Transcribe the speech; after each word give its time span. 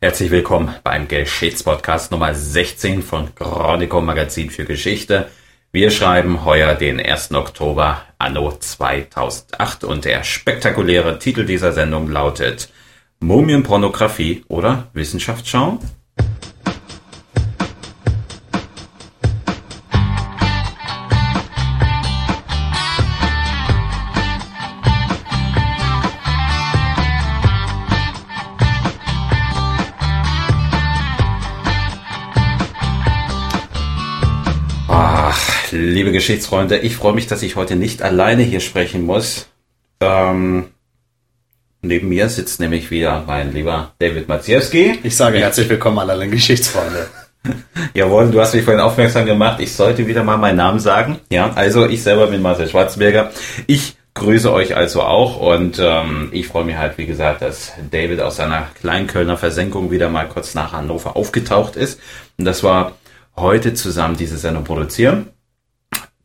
Herzlich 0.00 0.30
willkommen 0.30 0.72
beim 0.84 1.08
Geschichtspodcast 1.08 2.12
Nummer 2.12 2.32
16 2.32 3.02
von 3.02 3.34
Chronico 3.34 4.00
Magazin 4.00 4.48
für 4.48 4.64
Geschichte. 4.64 5.28
Wir 5.72 5.90
schreiben 5.90 6.44
heuer 6.44 6.76
den 6.76 7.00
1. 7.00 7.32
Oktober 7.32 8.02
anno 8.16 8.52
2008 8.52 9.82
und 9.82 10.04
der 10.04 10.22
spektakuläre 10.22 11.18
Titel 11.18 11.44
dieser 11.44 11.72
Sendung 11.72 12.08
lautet 12.12 12.72
Mumienpornografie 13.18 14.44
oder 14.46 14.86
Wissenschaftsschau? 14.92 15.80
Liebe 36.08 36.20
Geschichtsfreunde, 36.20 36.78
ich 36.78 36.96
freue 36.96 37.12
mich, 37.12 37.26
dass 37.26 37.42
ich 37.42 37.56
heute 37.56 37.76
nicht 37.76 38.00
alleine 38.00 38.42
hier 38.42 38.60
sprechen 38.60 39.04
muss. 39.04 39.48
Ähm, 40.00 40.68
neben 41.82 42.08
mir 42.08 42.30
sitzt 42.30 42.60
nämlich 42.60 42.90
wieder 42.90 43.24
mein 43.26 43.52
lieber 43.52 43.92
David 43.98 44.26
Maciejewski. 44.26 45.00
Ich 45.02 45.16
sage 45.16 45.38
herzlich 45.38 45.68
willkommen 45.68 45.98
alle 45.98 46.26
Geschichtsfreunde. 46.26 47.08
Jawohl, 47.94 48.30
du 48.30 48.40
hast 48.40 48.54
mich 48.54 48.64
vorhin 48.64 48.80
aufmerksam 48.80 49.26
gemacht. 49.26 49.60
Ich 49.60 49.74
sollte 49.74 50.06
wieder 50.06 50.24
mal 50.24 50.38
meinen 50.38 50.56
Namen 50.56 50.78
sagen. 50.78 51.18
Ja, 51.30 51.52
also 51.54 51.86
ich 51.86 52.02
selber 52.02 52.28
bin 52.28 52.40
Marcel 52.40 52.70
Schwarzenberger. 52.70 53.30
Ich 53.66 53.98
grüße 54.14 54.50
euch 54.50 54.76
also 54.76 55.02
auch 55.02 55.38
und 55.38 55.78
ähm, 55.78 56.30
ich 56.32 56.48
freue 56.48 56.64
mich 56.64 56.76
halt, 56.78 56.96
wie 56.96 57.06
gesagt, 57.06 57.42
dass 57.42 57.72
David 57.90 58.20
aus 58.20 58.36
seiner 58.36 58.68
Kleinkölner 58.80 59.36
Versenkung 59.36 59.90
wieder 59.90 60.08
mal 60.08 60.26
kurz 60.26 60.54
nach 60.54 60.72
Hannover 60.72 61.16
aufgetaucht 61.16 61.76
ist. 61.76 62.00
Und 62.38 62.46
das 62.46 62.62
war 62.62 62.92
heute 63.36 63.74
zusammen 63.74 64.16
diese 64.16 64.38
Sendung 64.38 64.64
produzieren. 64.64 65.28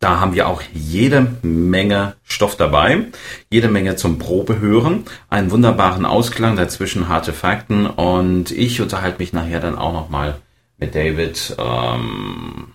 Da 0.04 0.20
haben 0.20 0.36
wir 0.36 0.50
auch 0.50 0.62
jede 0.74 1.28
Menge 1.44 2.18
Stoff 2.24 2.58
dabei, 2.58 3.06
jede 3.50 3.70
Menge 3.70 3.96
zum 3.96 4.20
Probehören, 4.20 5.06
einen 5.30 5.50
wunderbaren 5.50 6.06
Ausklang 6.06 6.58
dazwischen, 6.58 7.08
harte 7.08 7.32
Fakten 7.32 7.86
und 7.86 8.52
ich 8.52 8.82
unterhalte 8.82 9.20
mich 9.20 9.32
nachher 9.32 9.62
dann 9.62 9.78
auch 9.78 9.94
nochmal 9.94 10.36
mit 10.78 10.94
David 10.94 11.56
ähm, 11.58 12.74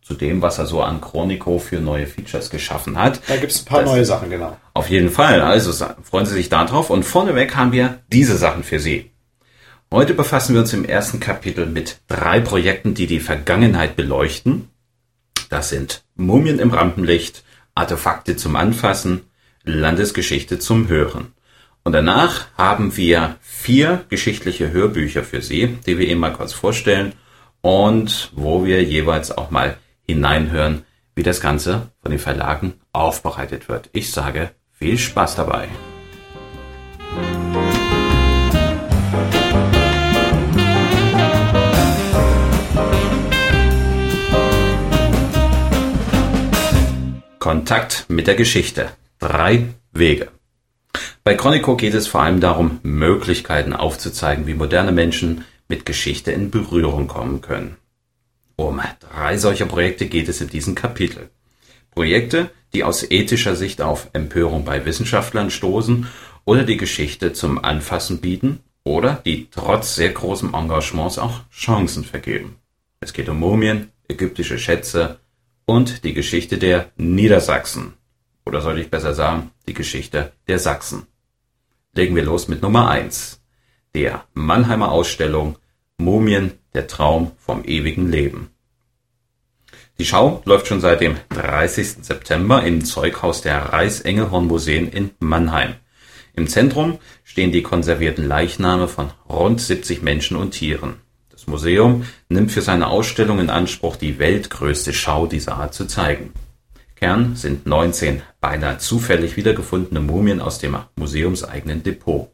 zu 0.00 0.14
dem, 0.14 0.40
was 0.40 0.58
er 0.58 0.64
so 0.64 0.80
an 0.80 1.02
Chronico 1.02 1.58
für 1.58 1.80
neue 1.80 2.06
Features 2.06 2.48
geschaffen 2.48 2.98
hat. 2.98 3.20
Da 3.28 3.36
gibt 3.36 3.52
es 3.52 3.60
ein 3.60 3.66
paar 3.66 3.82
das, 3.82 3.90
neue 3.90 4.06
Sachen, 4.06 4.30
genau. 4.30 4.56
Auf 4.72 4.88
jeden 4.88 5.10
Fall, 5.10 5.42
also 5.42 5.70
freuen 6.02 6.24
Sie 6.24 6.32
sich 6.32 6.48
darauf 6.48 6.88
und 6.88 7.02
vorneweg 7.02 7.56
haben 7.56 7.72
wir 7.72 7.98
diese 8.10 8.38
Sachen 8.38 8.64
für 8.64 8.80
Sie. 8.80 9.10
Heute 9.90 10.14
befassen 10.14 10.54
wir 10.54 10.62
uns 10.62 10.72
im 10.72 10.86
ersten 10.86 11.20
Kapitel 11.20 11.66
mit 11.66 11.98
drei 12.08 12.40
Projekten, 12.40 12.94
die 12.94 13.06
die 13.06 13.20
Vergangenheit 13.20 13.96
beleuchten 13.96 14.70
das 15.52 15.68
sind 15.68 16.02
Mumien 16.16 16.58
im 16.58 16.70
Rampenlicht, 16.70 17.44
Artefakte 17.74 18.36
zum 18.36 18.56
Anfassen, 18.56 19.24
Landesgeschichte 19.64 20.58
zum 20.58 20.88
Hören. 20.88 21.34
Und 21.84 21.92
danach 21.92 22.46
haben 22.56 22.96
wir 22.96 23.36
vier 23.40 24.04
geschichtliche 24.08 24.70
Hörbücher 24.72 25.24
für 25.24 25.42
Sie, 25.42 25.78
die 25.86 25.98
wir 25.98 26.08
Ihnen 26.08 26.20
mal 26.20 26.32
kurz 26.32 26.52
vorstellen 26.52 27.12
und 27.60 28.30
wo 28.34 28.64
wir 28.64 28.82
jeweils 28.82 29.36
auch 29.36 29.50
mal 29.50 29.76
hineinhören, 30.06 30.84
wie 31.14 31.22
das 31.22 31.40
Ganze 31.40 31.90
von 32.00 32.10
den 32.10 32.20
Verlagen 32.20 32.74
aufbereitet 32.92 33.68
wird. 33.68 33.90
Ich 33.92 34.10
sage 34.10 34.50
viel 34.72 34.98
Spaß 34.98 35.36
dabei. 35.36 35.68
Kontakt 47.42 48.04
mit 48.06 48.28
der 48.28 48.36
Geschichte. 48.36 48.90
Drei 49.18 49.64
Wege. 49.90 50.28
Bei 51.24 51.34
Chronico 51.34 51.76
geht 51.76 51.92
es 51.92 52.06
vor 52.06 52.22
allem 52.22 52.38
darum, 52.38 52.78
Möglichkeiten 52.84 53.72
aufzuzeigen, 53.72 54.46
wie 54.46 54.54
moderne 54.54 54.92
Menschen 54.92 55.44
mit 55.66 55.84
Geschichte 55.84 56.30
in 56.30 56.52
Berührung 56.52 57.08
kommen 57.08 57.40
können. 57.40 57.78
Um 58.54 58.80
drei 59.00 59.38
solcher 59.38 59.66
Projekte 59.66 60.06
geht 60.06 60.28
es 60.28 60.40
in 60.40 60.50
diesem 60.50 60.76
Kapitel. 60.76 61.30
Projekte, 61.90 62.48
die 62.74 62.84
aus 62.84 63.10
ethischer 63.10 63.56
Sicht 63.56 63.82
auf 63.82 64.10
Empörung 64.12 64.64
bei 64.64 64.84
Wissenschaftlern 64.84 65.50
stoßen 65.50 66.06
oder 66.44 66.62
die 66.62 66.76
Geschichte 66.76 67.32
zum 67.32 67.64
Anfassen 67.64 68.20
bieten 68.20 68.60
oder 68.84 69.20
die 69.26 69.48
trotz 69.50 69.96
sehr 69.96 70.10
großem 70.10 70.54
Engagements 70.54 71.18
auch 71.18 71.40
Chancen 71.50 72.04
vergeben. 72.04 72.54
Es 73.00 73.12
geht 73.12 73.28
um 73.28 73.40
Mumien, 73.40 73.90
ägyptische 74.06 74.60
Schätze, 74.60 75.18
und 75.72 76.04
die 76.04 76.12
Geschichte 76.12 76.58
der 76.58 76.90
Niedersachsen. 76.96 77.94
Oder 78.44 78.60
soll 78.60 78.78
ich 78.78 78.90
besser 78.90 79.14
sagen, 79.14 79.52
die 79.66 79.72
Geschichte 79.72 80.32
der 80.46 80.58
Sachsen. 80.58 81.06
Legen 81.94 82.14
wir 82.14 82.24
los 82.24 82.46
mit 82.46 82.60
Nummer 82.60 82.90
eins, 82.90 83.40
Der 83.94 84.24
Mannheimer 84.34 84.92
Ausstellung 84.92 85.56
Mumien, 85.96 86.52
der 86.74 86.88
Traum 86.88 87.32
vom 87.38 87.64
ewigen 87.64 88.10
Leben. 88.10 88.50
Die 89.98 90.04
Schau 90.04 90.42
läuft 90.44 90.66
schon 90.66 90.80
seit 90.80 91.00
dem 91.00 91.16
30. 91.30 92.04
September 92.04 92.64
im 92.64 92.84
Zeughaus 92.84 93.40
der 93.40 93.72
Reichsengelhorn-Museen 93.72 94.88
in 94.88 95.12
Mannheim. 95.20 95.76
Im 96.34 96.48
Zentrum 96.48 96.98
stehen 97.24 97.52
die 97.52 97.62
konservierten 97.62 98.26
Leichname 98.26 98.88
von 98.88 99.10
rund 99.26 99.60
70 99.60 100.02
Menschen 100.02 100.36
und 100.36 100.50
Tieren. 100.50 100.96
Das 101.42 101.48
Museum 101.48 102.04
nimmt 102.28 102.52
für 102.52 102.62
seine 102.62 102.86
Ausstellung 102.86 103.40
in 103.40 103.50
Anspruch, 103.50 103.96
die 103.96 104.20
weltgrößte 104.20 104.92
Schau 104.92 105.26
dieser 105.26 105.56
Art 105.56 105.74
zu 105.74 105.86
zeigen. 105.86 106.32
Kern 106.94 107.34
sind 107.34 107.66
19 107.66 108.22
beinahe 108.40 108.78
zufällig 108.78 109.36
wiedergefundene 109.36 109.98
Mumien 109.98 110.40
aus 110.40 110.60
dem 110.60 110.76
museumseigenen 110.94 111.82
Depot. 111.82 112.30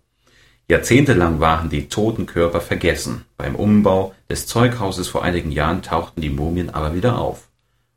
Jahrzehntelang 0.69 1.41
waren 1.41 1.71
die 1.71 1.89
toten 1.89 2.27
Körper 2.27 2.61
vergessen. 2.61 3.25
Beim 3.39 3.57
Umbau 3.57 4.15
des 4.29 4.47
Zeughauses 4.47 5.09
vor 5.09 5.25
einigen 5.25 5.53
Jahren 5.53 5.81
tauchten 5.81 6.21
die 6.21 6.29
Mumien 6.29 6.69
aber 6.69 6.95
wieder 6.95 7.17
auf, 7.17 7.49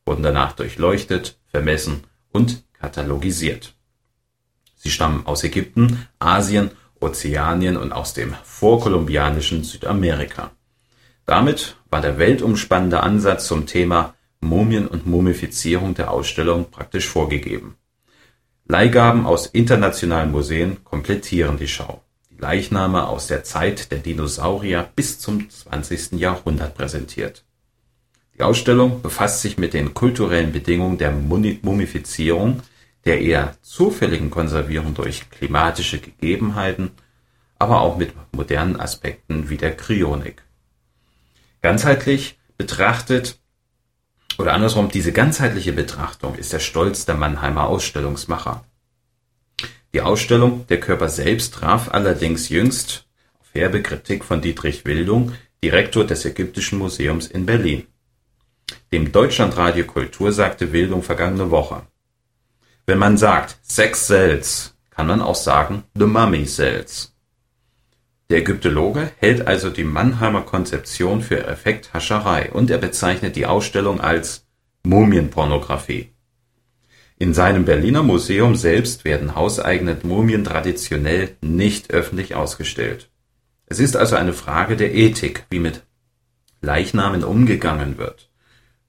wurden 0.05 0.23
danach 0.23 0.53
durchleuchtet, 0.53 1.37
vermessen 1.47 2.05
und 2.31 2.63
katalogisiert. 2.71 3.73
Sie 4.77 4.89
stammen 4.91 5.25
aus 5.25 5.43
Ägypten, 5.43 6.07
Asien, 6.19 6.71
Ozeanien 7.01 7.75
und 7.75 7.91
aus 7.91 8.13
dem 8.13 8.33
vorkolumbianischen 8.45 9.65
Südamerika. 9.65 10.51
Damit 11.31 11.77
war 11.89 12.01
der 12.01 12.17
weltumspannende 12.17 13.03
Ansatz 13.03 13.47
zum 13.47 13.65
Thema 13.65 14.15
Mumien 14.41 14.85
und 14.85 15.07
Mumifizierung 15.07 15.93
der 15.93 16.11
Ausstellung 16.11 16.69
praktisch 16.69 17.07
vorgegeben. 17.07 17.77
Leihgaben 18.65 19.25
aus 19.25 19.45
internationalen 19.45 20.29
Museen 20.29 20.83
komplettieren 20.83 21.55
die 21.55 21.69
Schau, 21.69 22.03
die 22.29 22.35
Leichname 22.35 23.07
aus 23.07 23.27
der 23.27 23.45
Zeit 23.45 23.93
der 23.93 23.99
Dinosaurier 23.99 24.89
bis 24.93 25.19
zum 25.19 25.49
20. 25.49 26.19
Jahrhundert 26.19 26.75
präsentiert. 26.75 27.45
Die 28.35 28.41
Ausstellung 28.41 29.01
befasst 29.01 29.39
sich 29.39 29.57
mit 29.57 29.73
den 29.73 29.93
kulturellen 29.93 30.51
Bedingungen 30.51 30.97
der 30.97 31.13
Mumifizierung, 31.13 32.59
der 33.05 33.21
eher 33.21 33.55
zufälligen 33.61 34.31
Konservierung 34.31 34.95
durch 34.95 35.29
klimatische 35.29 35.99
Gegebenheiten, 35.99 36.91
aber 37.57 37.79
auch 37.79 37.95
mit 37.95 38.11
modernen 38.33 38.77
Aspekten 38.77 39.49
wie 39.49 39.55
der 39.55 39.77
Kryonik 39.77 40.43
Ganzheitlich 41.61 42.39
betrachtet 42.57 43.39
oder 44.37 44.53
andersrum, 44.53 44.89
diese 44.89 45.11
ganzheitliche 45.11 45.73
Betrachtung 45.73 46.35
ist 46.35 46.53
der 46.53 46.59
Stolz 46.59 47.05
der 47.05 47.15
Mannheimer 47.15 47.65
Ausstellungsmacher. 47.65 48.65
Die 49.93 50.01
Ausstellung 50.01 50.65
Der 50.67 50.79
Körper 50.79 51.09
selbst 51.09 51.53
traf 51.53 51.93
allerdings 51.93 52.49
jüngst 52.49 53.05
auf 53.39 53.47
herbe 53.53 53.83
Kritik 53.83 54.23
von 54.23 54.41
Dietrich 54.41 54.85
Wildung, 54.85 55.33
Direktor 55.63 56.05
des 56.05 56.25
Ägyptischen 56.25 56.79
Museums 56.79 57.27
in 57.27 57.45
Berlin. 57.45 57.85
Dem 58.91 59.11
Deutschlandradio 59.11 59.85
Kultur 59.85 60.31
sagte 60.31 60.71
Wildung 60.71 61.03
vergangene 61.03 61.51
Woche, 61.51 61.83
wenn 62.87 62.97
man 62.97 63.17
sagt 63.17 63.57
Sex 63.61 64.07
sells, 64.07 64.75
kann 64.89 65.07
man 65.07 65.21
auch 65.21 65.35
sagen 65.35 65.83
The 65.93 66.05
Mummy 66.05 66.45
sells. 66.45 67.10
Der 68.31 68.39
Ägyptologe 68.39 69.11
hält 69.17 69.45
also 69.45 69.69
die 69.69 69.83
Mannheimer 69.83 70.43
Konzeption 70.43 71.21
für 71.21 71.45
Effekthascherei 71.45 72.49
und 72.53 72.71
er 72.71 72.77
bezeichnet 72.77 73.35
die 73.35 73.45
Ausstellung 73.45 73.99
als 73.99 74.47
Mumienpornografie. 74.83 76.13
In 77.19 77.33
seinem 77.33 77.65
Berliner 77.65 78.03
Museum 78.03 78.55
selbst 78.55 79.03
werden 79.03 79.35
hauseigene 79.35 79.97
Mumien 80.03 80.45
traditionell 80.45 81.35
nicht 81.41 81.91
öffentlich 81.91 82.33
ausgestellt. 82.33 83.09
Es 83.65 83.81
ist 83.81 83.97
also 83.97 84.15
eine 84.15 84.31
Frage 84.31 84.77
der 84.77 84.95
Ethik, 84.95 85.43
wie 85.49 85.59
mit 85.59 85.83
Leichnamen 86.61 87.25
umgegangen 87.25 87.97
wird. 87.97 88.29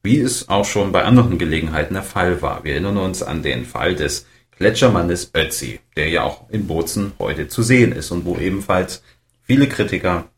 Wie 0.05 0.21
es 0.21 0.51
auch 0.51 0.67
schon 0.67 0.93
bei 0.93 1.03
anderen 1.03 1.39
Gelegenheiten 1.39 1.95
der 1.95 2.05
Fall 2.05 2.43
war. 2.43 2.63
Wir 2.63 2.75
erinnern 2.75 2.99
uns 2.99 3.25
an 3.25 3.43
den 3.43 3.65
Fall 3.65 3.97
des 3.97 4.25
Gletschermannes 4.57 5.33
Ötzi, 5.35 5.81
der 5.97 6.11
ja 6.11 6.23
auch 6.23 6.49
in 6.51 6.69
Bozen 6.69 7.15
heute 7.19 7.49
zu 7.49 7.65
sehen 7.65 7.91
ist 7.91 8.13
und 8.13 8.25
wo 8.25 8.37
ebenfalls 8.37 9.03
viele 9.53 9.69
Kritiker 9.69 10.31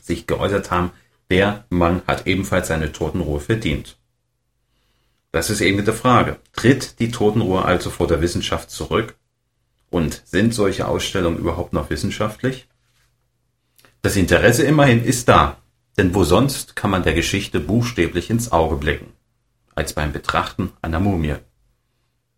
sich 0.00 0.28
geäußert 0.28 0.70
haben, 0.70 0.92
der 1.28 1.64
Mann 1.70 2.02
hat 2.06 2.28
ebenfalls 2.28 2.68
seine 2.68 2.92
Totenruhe 2.92 3.40
verdient. 3.40 3.98
Das 5.32 5.50
ist 5.50 5.60
eben 5.60 5.84
die 5.84 5.90
Frage. 5.90 6.36
Tritt 6.52 7.00
die 7.00 7.10
Totenruhe 7.10 7.64
also 7.64 7.90
vor 7.90 8.06
der 8.06 8.20
Wissenschaft 8.20 8.70
zurück? 8.70 9.16
Und 9.90 10.22
sind 10.24 10.54
solche 10.54 10.86
Ausstellungen 10.86 11.38
überhaupt 11.38 11.72
noch 11.72 11.90
wissenschaftlich? 11.90 12.68
Das 14.02 14.14
Interesse 14.14 14.62
immerhin 14.62 15.02
ist 15.02 15.28
da, 15.28 15.56
denn 15.98 16.14
wo 16.14 16.22
sonst 16.22 16.76
kann 16.76 16.92
man 16.92 17.02
der 17.02 17.14
Geschichte 17.14 17.58
buchstäblich 17.58 18.30
ins 18.30 18.52
Auge 18.52 18.76
blicken, 18.76 19.14
als 19.74 19.94
beim 19.94 20.12
Betrachten 20.12 20.70
einer 20.80 21.00
Mumie. 21.00 21.38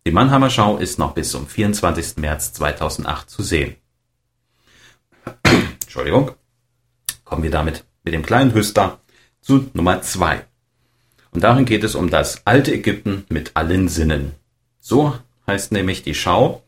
Die 0.07 0.11
Mannheimer 0.11 0.49
Schau 0.49 0.77
ist 0.77 0.97
noch 0.97 1.13
bis 1.13 1.29
zum 1.29 1.45
24. 1.45 2.17
März 2.17 2.53
2008 2.53 3.29
zu 3.29 3.43
sehen. 3.43 3.75
Entschuldigung. 5.97 6.35
Kommen 7.25 7.41
wir 7.41 7.49
damit 7.49 7.83
mit 8.03 8.13
dem 8.13 8.23
kleinen 8.23 8.53
Hüster 8.53 8.99
zu 9.41 9.71
Nummer 9.73 10.03
zwei. 10.03 10.45
Und 11.31 11.43
darin 11.43 11.65
geht 11.65 11.83
es 11.83 11.95
um 11.95 12.11
das 12.11 12.45
alte 12.45 12.71
Ägypten 12.71 13.25
mit 13.29 13.53
allen 13.55 13.87
Sinnen. 13.87 14.33
So 14.79 15.17
heißt 15.47 15.71
nämlich 15.71 16.03
die 16.03 16.13
Schau 16.13 16.61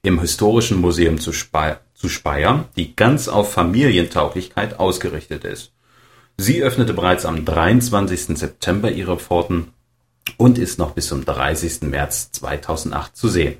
im 0.00 0.20
Historischen 0.20 0.80
Museum 0.80 1.20
zu, 1.20 1.34
Speyer, 1.34 1.82
zu 1.92 2.08
Speyer, 2.08 2.66
die 2.76 2.96
ganz 2.96 3.28
auf 3.28 3.52
Familientauglichkeit 3.52 4.80
ausgerichtet 4.80 5.44
ist. 5.44 5.74
Sie 6.38 6.62
öffnete 6.62 6.94
bereits 6.94 7.26
am 7.26 7.44
23. 7.44 8.38
September 8.38 8.90
ihre 8.90 9.18
Pforten 9.18 9.74
und 10.38 10.56
ist 10.56 10.78
noch 10.78 10.92
bis 10.92 11.08
zum 11.08 11.26
30. 11.26 11.82
März 11.82 12.32
2008 12.32 13.14
zu 13.14 13.28
sehen. 13.28 13.58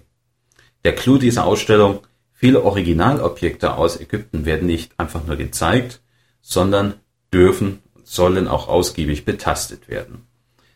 Der 0.84 0.94
Clou 0.94 1.18
dieser 1.18 1.44
Ausstellung, 1.44 2.00
viele 2.44 2.62
Originalobjekte 2.62 3.74
aus 3.74 3.98
Ägypten 3.98 4.44
werden 4.44 4.66
nicht 4.66 4.92
einfach 5.00 5.24
nur 5.24 5.36
gezeigt, 5.36 6.02
sondern 6.42 6.92
dürfen 7.32 7.78
sollen 8.02 8.48
auch 8.48 8.68
ausgiebig 8.68 9.24
betastet 9.24 9.88
werden. 9.88 10.26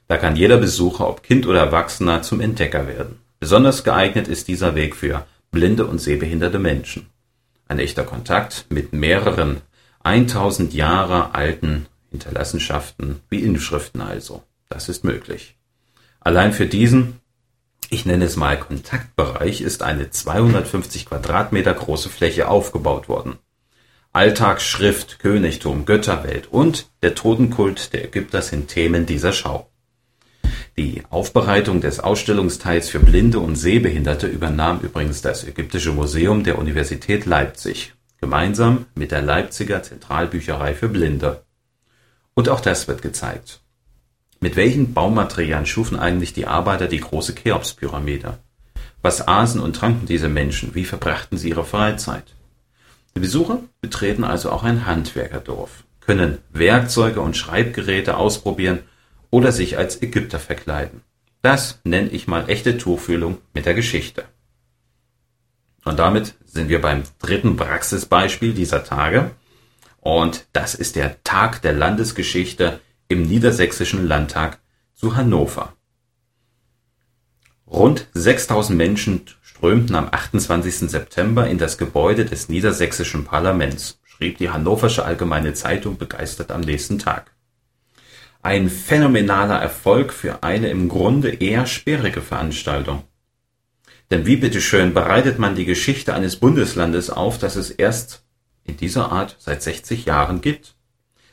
Da 0.06 0.16
kann 0.16 0.34
jeder 0.34 0.56
Besucher, 0.56 1.06
ob 1.06 1.22
Kind 1.22 1.46
oder 1.46 1.60
Erwachsener, 1.60 2.22
zum 2.22 2.40
Entdecker 2.40 2.88
werden. 2.88 3.18
Besonders 3.38 3.84
geeignet 3.84 4.28
ist 4.28 4.48
dieser 4.48 4.76
Weg 4.76 4.96
für 4.96 5.26
blinde 5.50 5.84
und 5.84 5.98
sehbehinderte 5.98 6.58
Menschen. 6.58 7.10
Ein 7.66 7.80
echter 7.80 8.04
Kontakt 8.04 8.64
mit 8.70 8.94
mehreren 8.94 9.60
1000 10.04 10.72
Jahre 10.72 11.34
alten 11.34 11.84
Hinterlassenschaften 12.10 13.20
wie 13.28 13.40
Inschriften 13.40 14.00
also. 14.00 14.42
Das 14.70 14.88
ist 14.88 15.04
möglich. 15.04 15.58
Allein 16.18 16.54
für 16.54 16.64
diesen, 16.64 17.20
ich 17.90 18.06
nenne 18.06 18.24
es 18.24 18.36
mal 18.36 18.58
Kontaktbereich, 18.58 19.60
ist 19.60 19.82
eine 19.82 20.10
250 20.10 21.06
Quadratmeter 21.06 21.74
große 21.74 22.08
Fläche 22.08 22.48
aufgebaut 22.48 23.08
worden. 23.08 23.38
Alltagsschrift, 24.12 25.18
Königtum, 25.18 25.84
Götterwelt 25.84 26.48
und 26.50 26.90
der 27.02 27.14
Totenkult 27.14 27.92
der 27.92 28.06
Ägypter 28.06 28.42
sind 28.42 28.68
Themen 28.68 29.06
dieser 29.06 29.32
Schau. 29.32 29.70
Die 30.76 31.02
Aufbereitung 31.10 31.80
des 31.80 32.00
Ausstellungsteils 32.00 32.88
für 32.88 33.00
Blinde 33.00 33.40
und 33.40 33.56
Sehbehinderte 33.56 34.26
übernahm 34.26 34.80
übrigens 34.80 35.22
das 35.22 35.44
Ägyptische 35.44 35.92
Museum 35.92 36.44
der 36.44 36.58
Universität 36.58 37.26
Leipzig, 37.26 37.94
gemeinsam 38.20 38.86
mit 38.94 39.10
der 39.10 39.22
Leipziger 39.22 39.82
Zentralbücherei 39.82 40.74
für 40.74 40.88
Blinde. 40.88 41.42
Und 42.34 42.48
auch 42.48 42.60
das 42.60 42.86
wird 42.86 43.02
gezeigt. 43.02 43.60
Mit 44.40 44.54
welchen 44.54 44.94
Baumaterialien 44.94 45.66
schufen 45.66 45.98
eigentlich 45.98 46.32
die 46.32 46.46
Arbeiter 46.46 46.86
die 46.86 47.00
große 47.00 47.34
Cheops-Pyramide? 47.34 48.38
Was 49.02 49.26
aßen 49.26 49.60
und 49.60 49.74
tranken 49.74 50.06
diese 50.06 50.28
Menschen? 50.28 50.74
Wie 50.74 50.84
verbrachten 50.84 51.38
sie 51.38 51.50
ihre 51.50 51.64
Freizeit? 51.64 52.34
Die 53.16 53.20
Besucher 53.20 53.60
betreten 53.80 54.22
also 54.22 54.50
auch 54.50 54.62
ein 54.62 54.86
Handwerkerdorf, 54.86 55.84
können 56.00 56.38
Werkzeuge 56.52 57.20
und 57.20 57.36
Schreibgeräte 57.36 58.16
ausprobieren 58.16 58.80
oder 59.30 59.50
sich 59.50 59.76
als 59.76 60.00
Ägypter 60.02 60.38
verkleiden. 60.38 61.02
Das 61.42 61.80
nenne 61.84 62.08
ich 62.10 62.28
mal 62.28 62.48
echte 62.48 62.78
Tuchfühlung 62.78 63.38
mit 63.54 63.66
der 63.66 63.74
Geschichte. 63.74 64.24
Und 65.84 65.98
damit 65.98 66.34
sind 66.44 66.68
wir 66.68 66.80
beim 66.80 67.02
dritten 67.18 67.56
Praxisbeispiel 67.56 68.52
dieser 68.52 68.84
Tage. 68.84 69.32
Und 70.00 70.46
das 70.52 70.74
ist 70.74 70.96
der 70.96 71.22
Tag 71.24 71.62
der 71.62 71.72
Landesgeschichte 71.72 72.80
im 73.10 73.22
Niedersächsischen 73.22 74.06
Landtag 74.06 74.58
zu 74.94 75.16
Hannover. 75.16 75.72
Rund 77.66 78.06
6000 78.12 78.76
Menschen 78.76 79.22
strömten 79.40 79.96
am 79.96 80.08
28. 80.10 80.90
September 80.90 81.48
in 81.48 81.56
das 81.56 81.78
Gebäude 81.78 82.26
des 82.26 82.50
Niedersächsischen 82.50 83.24
Parlaments, 83.24 83.98
schrieb 84.04 84.36
die 84.36 84.50
Hannoversche 84.50 85.06
Allgemeine 85.06 85.54
Zeitung 85.54 85.96
begeistert 85.96 86.50
am 86.50 86.60
nächsten 86.60 86.98
Tag. 86.98 87.32
Ein 88.42 88.68
phänomenaler 88.68 89.58
Erfolg 89.58 90.12
für 90.12 90.42
eine 90.42 90.68
im 90.68 90.90
Grunde 90.90 91.30
eher 91.30 91.66
sperrige 91.66 92.20
Veranstaltung. 92.20 93.04
Denn 94.10 94.26
wie 94.26 94.36
bitteschön 94.36 94.92
bereitet 94.92 95.38
man 95.38 95.54
die 95.54 95.64
Geschichte 95.64 96.14
eines 96.14 96.36
Bundeslandes 96.36 97.08
auf, 97.08 97.38
das 97.38 97.56
es 97.56 97.70
erst 97.70 98.22
in 98.64 98.76
dieser 98.76 99.10
Art 99.12 99.36
seit 99.38 99.62
60 99.62 100.04
Jahren 100.04 100.42
gibt? 100.42 100.77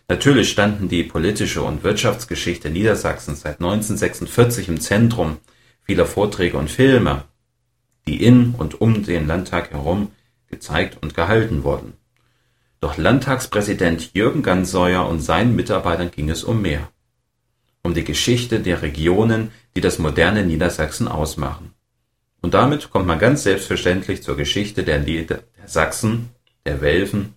Natürlich 0.08 0.52
standen 0.52 0.88
die 0.88 1.04
politische 1.04 1.64
und 1.64 1.84
Wirtschaftsgeschichte 1.84 2.70
Niedersachsens 2.70 3.42
seit 3.42 3.60
1946 3.60 4.68
im 4.70 4.80
Zentrum 4.80 5.38
vieler 5.82 6.06
Vorträge 6.06 6.58
und 6.58 6.70
Filme, 6.70 7.24
die 8.08 8.24
in 8.24 8.54
und 8.56 8.82
um 8.82 9.04
den 9.04 9.28
Landtag 9.28 9.72
herum 9.72 10.12
gezeigt 10.48 10.98
und 11.02 11.16
gehalten 11.16 11.64
wurden. 11.64 11.94
Doch 12.82 12.98
Landtagspräsident 12.98 14.12
Jürgen 14.14 14.44
Ganseuer 14.44 15.08
und 15.08 15.22
seinen 15.22 15.56
Mitarbeitern 15.56 16.12
ging 16.12 16.30
es 16.30 16.44
um 16.44 16.62
mehr. 16.62 16.90
Um 17.82 17.94
die 17.96 18.04
Geschichte 18.04 18.60
der 18.60 18.84
Regionen, 18.84 19.52
die 19.76 19.82
das 19.82 19.98
moderne 19.98 20.46
Niedersachsen 20.46 21.08
ausmachen. 21.08 21.74
Und 22.42 22.54
damit 22.54 22.92
kommt 22.92 23.08
man 23.08 23.18
ganz 23.18 23.42
selbstverständlich 23.42 24.22
zur 24.22 24.38
Geschichte 24.38 24.84
der, 24.84 25.00
der 25.00 25.42
Sachsen, 25.66 26.30
der 26.66 26.82
Welfen 26.82 27.34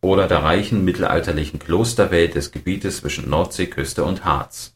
oder 0.00 0.26
der 0.26 0.42
reichen 0.42 0.84
mittelalterlichen 0.84 1.58
Klosterwelt 1.58 2.34
des 2.34 2.52
Gebietes 2.52 2.98
zwischen 2.98 3.28
Nordseeküste 3.28 4.04
und 4.04 4.24
Harz. 4.24 4.74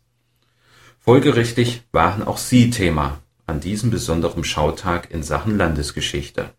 Folgerichtig 1.00 1.82
waren 1.92 2.22
auch 2.22 2.38
sie 2.38 2.70
Thema 2.70 3.20
an 3.46 3.60
diesem 3.60 3.90
besonderen 3.90 4.44
Schautag 4.44 5.10
in 5.10 5.22
Sachen 5.22 5.56
Landesgeschichte. 5.56 6.50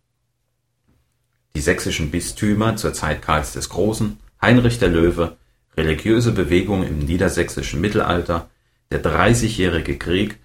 Die 1.56 1.62
sächsischen 1.62 2.12
Bistümer 2.12 2.76
zur 2.76 2.94
Zeit 2.94 3.22
Karls 3.22 3.54
des 3.54 3.70
Großen, 3.70 4.18
Heinrich 4.42 4.78
der 4.78 4.90
Löwe, 4.90 5.38
religiöse 5.78 6.32
Bewegungen 6.32 6.88
im 6.88 7.00
niedersächsischen 7.00 7.82
Mittelalter, 7.82 8.50
der 8.92 9.00
Dreißigjährige 9.00 9.98
Krieg 9.98 10.38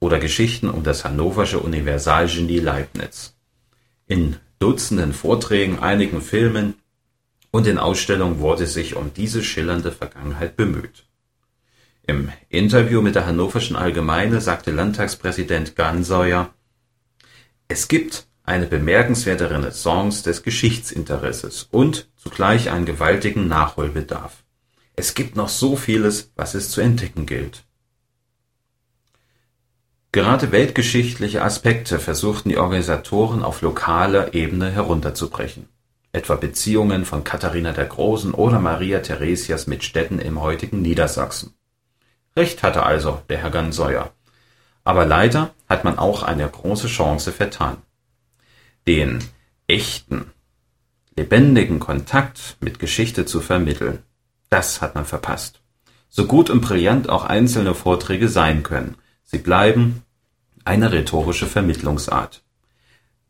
oder 0.00 0.18
Geschichten 0.18 0.68
um 0.68 0.82
das 0.82 1.04
hannoversche 1.04 1.60
Universalgenie 1.60 2.60
Leibniz. 2.60 3.34
In 4.06 4.36
Dutzenden 4.58 5.12
Vorträgen, 5.12 5.78
einigen 5.78 6.20
Filmen 6.20 6.74
und 7.50 7.66
in 7.66 7.78
Ausstellungen 7.78 8.40
wurde 8.40 8.66
sich 8.66 8.96
um 8.96 9.12
diese 9.14 9.42
schillernde 9.42 9.92
Vergangenheit 9.92 10.56
bemüht. 10.56 11.06
Im 12.06 12.30
Interview 12.48 13.02
mit 13.02 13.14
der 13.14 13.26
Hannoverschen 13.26 13.76
Allgemeine 13.76 14.40
sagte 14.40 14.70
Landtagspräsident 14.70 15.76
Gansauer, 15.76 16.54
es 17.68 17.88
gibt 17.88 18.26
eine 18.44 18.66
bemerkenswerte 18.66 19.50
Renaissance 19.50 20.22
des 20.22 20.42
Geschichtsinteresses 20.42 21.68
und 21.70 22.08
zugleich 22.16 22.70
einen 22.70 22.86
gewaltigen 22.86 23.46
Nachholbedarf. 23.46 24.42
Es 24.96 25.14
gibt 25.14 25.36
noch 25.36 25.50
so 25.50 25.76
vieles, 25.76 26.32
was 26.34 26.54
es 26.54 26.70
zu 26.70 26.80
entdecken 26.80 27.26
gilt. 27.26 27.64
Gerade 30.12 30.50
weltgeschichtliche 30.50 31.42
Aspekte 31.42 31.98
versuchten 31.98 32.48
die 32.48 32.56
Organisatoren 32.56 33.42
auf 33.42 33.60
lokaler 33.60 34.32
Ebene 34.32 34.70
herunterzubrechen 34.70 35.68
etwa 36.12 36.36
Beziehungen 36.36 37.04
von 37.04 37.24
Katharina 37.24 37.72
der 37.72 37.86
Großen 37.86 38.32
oder 38.32 38.60
Maria 38.60 39.00
Theresias 39.00 39.66
mit 39.66 39.84
Städten 39.84 40.18
im 40.18 40.40
heutigen 40.40 40.82
Niedersachsen. 40.82 41.54
Recht 42.36 42.62
hatte 42.62 42.84
also 42.84 43.22
der 43.28 43.38
Herr 43.38 43.50
Ganseuer. 43.50 44.12
Aber 44.84 45.04
leider 45.04 45.54
hat 45.68 45.84
man 45.84 45.98
auch 45.98 46.22
eine 46.22 46.48
große 46.48 46.88
Chance 46.88 47.32
vertan. 47.32 47.78
Den 48.86 49.22
echten, 49.66 50.30
lebendigen 51.16 51.78
Kontakt 51.78 52.56
mit 52.60 52.78
Geschichte 52.78 53.26
zu 53.26 53.40
vermitteln, 53.40 54.02
das 54.48 54.80
hat 54.80 54.94
man 54.94 55.04
verpasst. 55.04 55.60
So 56.08 56.26
gut 56.26 56.48
und 56.48 56.62
brillant 56.62 57.10
auch 57.10 57.24
einzelne 57.24 57.74
Vorträge 57.74 58.28
sein 58.28 58.62
können, 58.62 58.96
sie 59.24 59.38
bleiben 59.38 60.02
eine 60.64 60.90
rhetorische 60.90 61.46
Vermittlungsart. 61.46 62.42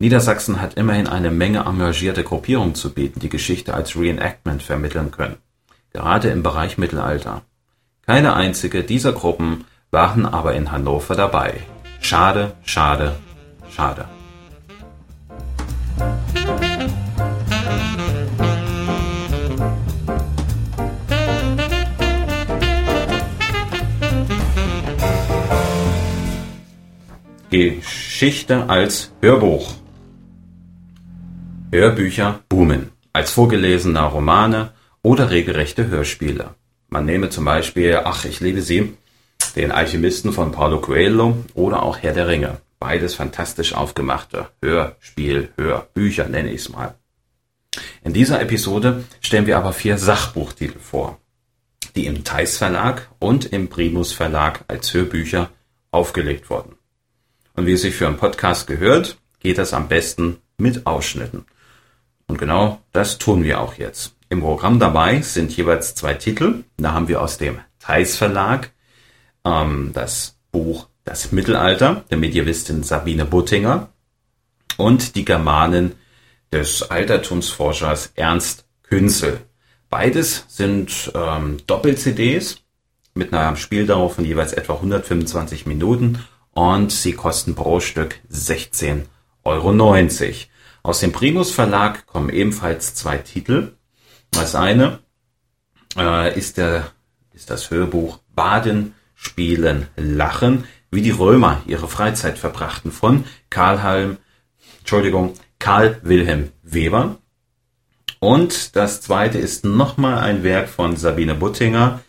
Niedersachsen 0.01 0.61
hat 0.61 0.75
immerhin 0.75 1.09
eine 1.09 1.33
Menge 1.33 1.65
engagierte 1.67 2.23
Gruppierungen 2.23 2.77
zu 2.77 2.95
bieten, 2.95 3.19
die 3.19 3.29
Geschichte 3.29 3.75
als 3.75 3.97
Reenactment 3.97 4.63
vermitteln 4.63 5.11
können, 5.11 5.39
gerade 5.93 6.29
im 6.31 6.45
Bereich 6.45 6.79
Mittelalter. 6.79 7.43
Keine 8.07 8.35
einzige 8.35 8.85
dieser 8.85 9.13
Gruppen 9.13 9.65
waren 9.91 10.25
aber 10.25 10.55
in 10.55 10.71
Hannover 10.71 11.17
dabei. 11.17 11.61
Schade, 12.01 12.53
schade, 12.63 13.17
schade. 13.71 14.05
Geschichte 27.51 28.69
als 28.69 29.13
Hörbuch. 29.21 29.75
Hörbücher 31.71 32.41
boomen 32.49 32.93
als 33.13 33.31
vorgelesener 33.31 34.05
Romane 34.05 34.73
oder 35.03 35.31
regelrechte 35.31 35.89
Hörspiele. 35.89 36.55
Man 36.89 37.05
nehme 37.05 37.29
zum 37.29 37.45
Beispiel 37.45 38.01
Ach, 38.05 38.25
ich 38.25 38.41
liebe 38.41 38.63
sie, 38.63 38.97
den 39.55 39.71
Alchemisten 39.71 40.33
von 40.33 40.51
Paulo 40.51 40.81
Coelho 40.81 41.45
oder 41.53 41.83
auch 41.83 41.99
Herr 41.99 42.15
der 42.15 42.27
Ringe. 42.27 42.57
Beides 42.79 43.15
fantastisch 43.15 43.75
aufgemachte 43.75 44.49
Hörspiel, 44.63 45.51
Hörbücher 45.59 46.27
nenne 46.27 46.53
ich 46.53 46.63
es 46.63 46.69
mal. 46.71 46.95
In 48.03 48.15
dieser 48.15 48.41
Episode 48.41 49.05
stellen 49.21 49.47
wir 49.47 49.59
aber 49.59 49.75
vier 49.75 49.99
Sachbuchtitel 49.99 50.79
vor, 50.79 51.21
die 51.97 52.07
im 52.07 52.25
Theis 52.25 52.57
Verlag 52.57 53.11
und 53.19 53.45
im 53.45 53.69
Primus 53.69 54.13
Verlag 54.13 54.65
als 54.69 54.95
Hörbücher 54.95 55.51
aufgelegt 55.91 56.49
wurden. 56.49 56.77
Und 57.57 57.67
wie 57.67 57.73
es 57.73 57.83
sich 57.83 57.95
für 57.95 58.07
einen 58.07 58.17
Podcast 58.17 58.67
gehört, 58.67 59.19
geht 59.41 59.59
das 59.59 59.75
am 59.75 59.89
besten 59.89 60.39
mit 60.57 60.87
Ausschnitten. 60.87 61.45
Und 62.29 62.39
genau 62.39 62.81
das 62.93 63.19
tun 63.19 63.43
wir 63.43 63.61
auch 63.61 63.75
jetzt. 63.75 64.15
Im 64.29 64.41
Programm 64.41 64.79
dabei 64.79 65.23
sind 65.23 65.57
jeweils 65.57 65.95
zwei 65.95 66.15
Titel. 66.15 66.65
Da 66.77 66.93
haben 66.93 67.09
wir 67.09 67.23
aus 67.23 67.39
dem 67.39 67.59
Theis 67.81 68.17
Verlag 68.17 68.71
ähm, 69.45 69.91
das 69.95 70.37
Buch 70.53 70.89
Das 71.05 71.33
Mittelalter 71.33 72.05
der 72.11 72.19
Medievistin 72.19 72.83
Sabine 72.83 73.25
Buttinger 73.25 73.89
und 74.77 75.17
die 75.17 75.25
Germanen 75.25 75.95
des 76.53 76.83
Altertumsforschers 76.83 78.13
Ernst 78.15 78.67
Künzel. 78.83 79.41
Beides 79.89 80.45
sind 80.49 81.11
ähm, 81.15 81.59
Doppel-CDs 81.67 82.63
mit 83.15 83.33
einer 83.33 83.57
Spieldauer 83.57 84.11
von 84.11 84.27
jeweils 84.27 84.53
etwa 84.53 84.75
125 84.75 85.65
Minuten 85.65 86.25
und 86.53 86.93
sie 86.93 87.13
kosten 87.13 87.55
pro 87.55 87.81
Stück 87.81 88.21
16,90 88.31 89.05
Euro. 89.45 89.73
Aus 90.89 91.01
dem 91.01 91.13
Primus 91.13 91.51
Verlag 91.51 92.07
kommen 92.07 92.31
ebenfalls 92.31 92.95
zwei 92.95 93.19
Titel. 93.19 93.73
Das 94.31 94.55
eine 94.55 95.01
äh, 95.99 96.35
ist, 96.35 96.57
der, 96.57 96.93
ist 97.35 97.51
das 97.51 97.71
Hörbuch 97.71 98.21
Baden, 98.35 98.95
Spielen, 99.15 99.89
Lachen, 99.97 100.65
wie 100.91 101.03
die 101.03 101.11
Römer 101.11 101.61
ihre 101.67 101.89
Freizeit 101.89 102.39
verbrachten 102.39 102.91
von 102.91 103.27
Karl 103.51 104.17
Entschuldigung, 104.79 105.35
Karl 105.59 106.01
Wilhelm 106.05 106.53
Weber. 106.63 107.19
Und 108.19 108.75
das 108.75 109.03
zweite 109.03 109.37
ist 109.37 109.67
nochmal 109.67 110.21
ein 110.21 110.43
Werk 110.43 110.71
von 110.71 110.97
Sabine 110.97 111.35
Buttinger. 111.35 112.01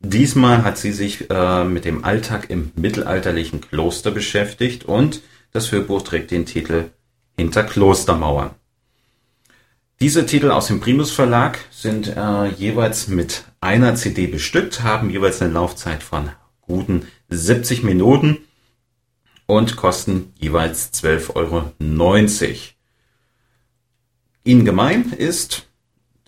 Diesmal 0.00 0.64
hat 0.64 0.76
sie 0.76 0.90
sich 0.90 1.30
äh, 1.30 1.62
mit 1.62 1.84
dem 1.84 2.04
Alltag 2.04 2.50
im 2.50 2.72
mittelalterlichen 2.74 3.60
Kloster 3.60 4.10
beschäftigt 4.10 4.86
und 4.86 5.22
das 5.52 5.70
Hörbuch 5.70 6.02
trägt 6.02 6.32
den 6.32 6.46
Titel 6.46 6.90
Hinter 7.36 7.64
Klostermauern. 7.64 8.50
Diese 10.00 10.26
Titel 10.26 10.50
aus 10.50 10.66
dem 10.66 10.80
Primus 10.80 11.12
Verlag 11.12 11.58
sind 11.70 12.08
äh, 12.08 12.46
jeweils 12.48 13.08
mit 13.08 13.44
einer 13.60 13.94
CD 13.94 14.26
bestückt, 14.26 14.82
haben 14.82 15.10
jeweils 15.10 15.40
eine 15.40 15.52
Laufzeit 15.52 16.02
von 16.02 16.30
guten 16.60 17.06
70 17.28 17.82
Minuten 17.82 18.38
und 19.46 19.76
kosten 19.76 20.32
jeweils 20.38 20.92
12,90 20.92 21.34
Euro. 21.34 21.70
Ihnen 24.44 24.64
gemein 24.64 25.12
ist, 25.12 25.66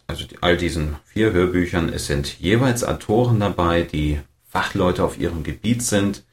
also 0.06 0.24
all 0.40 0.56
diesen 0.56 0.96
vier 1.04 1.32
Hörbüchern, 1.32 1.88
es 1.88 2.06
sind 2.06 2.38
jeweils 2.38 2.84
Autoren 2.84 3.40
dabei, 3.40 3.82
die 3.82 4.20
Fachleute 4.48 5.04
auf 5.04 5.18
ihrem 5.18 5.42
Gebiet 5.42 5.82
sind. 5.82 6.24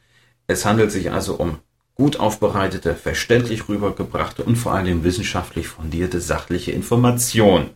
Es 0.47 0.65
handelt 0.65 0.91
sich 0.91 1.11
also 1.11 1.35
um 1.35 1.59
gut 1.95 2.19
aufbereitete, 2.19 2.95
verständlich 2.95 3.69
rübergebrachte 3.69 4.43
und 4.43 4.55
vor 4.55 4.73
allem 4.73 5.03
wissenschaftlich 5.03 5.67
fundierte 5.67 6.19
sachliche 6.19 6.71
Information, 6.71 7.69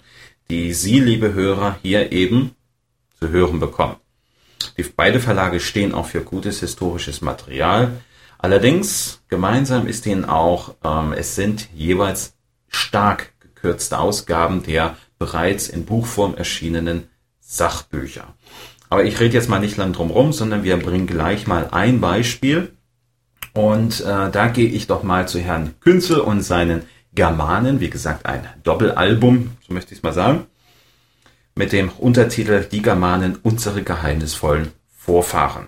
die 0.49 0.73
Sie, 0.73 0.99
liebe 0.99 1.33
Hörer, 1.33 1.77
hier 1.81 2.11
eben 2.11 2.51
zu 3.19 3.29
hören 3.29 3.59
bekommen. 3.59 3.97
Die 4.77 4.83
beide 4.83 5.19
Verlage 5.19 5.59
stehen 5.59 5.93
auch 5.93 6.07
für 6.07 6.21
gutes 6.21 6.59
historisches 6.59 7.21
Material. 7.21 8.01
Allerdings 8.37 9.21
gemeinsam 9.27 9.87
ist 9.87 10.05
ihnen 10.05 10.25
auch, 10.25 10.75
ähm, 10.83 11.13
es 11.13 11.35
sind 11.35 11.69
jeweils 11.73 12.35
stark 12.69 13.33
gekürzte 13.39 13.99
Ausgaben 13.99 14.63
der 14.63 14.97
bereits 15.19 15.67
in 15.67 15.85
Buchform 15.85 16.35
erschienenen 16.35 17.07
Sachbücher. 17.39 18.35
Aber 18.89 19.03
ich 19.03 19.19
rede 19.19 19.33
jetzt 19.33 19.49
mal 19.49 19.59
nicht 19.59 19.77
lang 19.77 19.93
drum 19.93 20.11
rum, 20.11 20.31
sondern 20.31 20.63
wir 20.63 20.77
bringen 20.77 21.07
gleich 21.07 21.47
mal 21.47 21.69
ein 21.71 21.99
Beispiel. 21.99 22.76
Und 23.57 24.01
äh, 24.01 24.29
da 24.29 24.49
gehe 24.49 24.69
ich 24.69 24.85
doch 24.85 25.01
mal 25.01 25.27
zu 25.27 25.39
Herrn 25.39 25.73
Künzel 25.79 26.19
und 26.19 26.41
seinen 26.41 26.83
Germanen, 27.15 27.79
wie 27.79 27.89
gesagt 27.89 28.27
ein 28.27 28.47
Doppelalbum, 28.61 29.57
so 29.67 29.73
möchte 29.73 29.93
ich 29.93 29.99
es 29.99 30.03
mal 30.03 30.13
sagen 30.13 30.45
mit 31.55 31.71
dem 31.71 31.89
Untertitel 31.89 32.65
Die 32.71 32.83
Germanen, 32.83 33.39
unsere 33.41 33.81
geheimnisvollen 33.81 34.69
Vorfahren. 34.95 35.67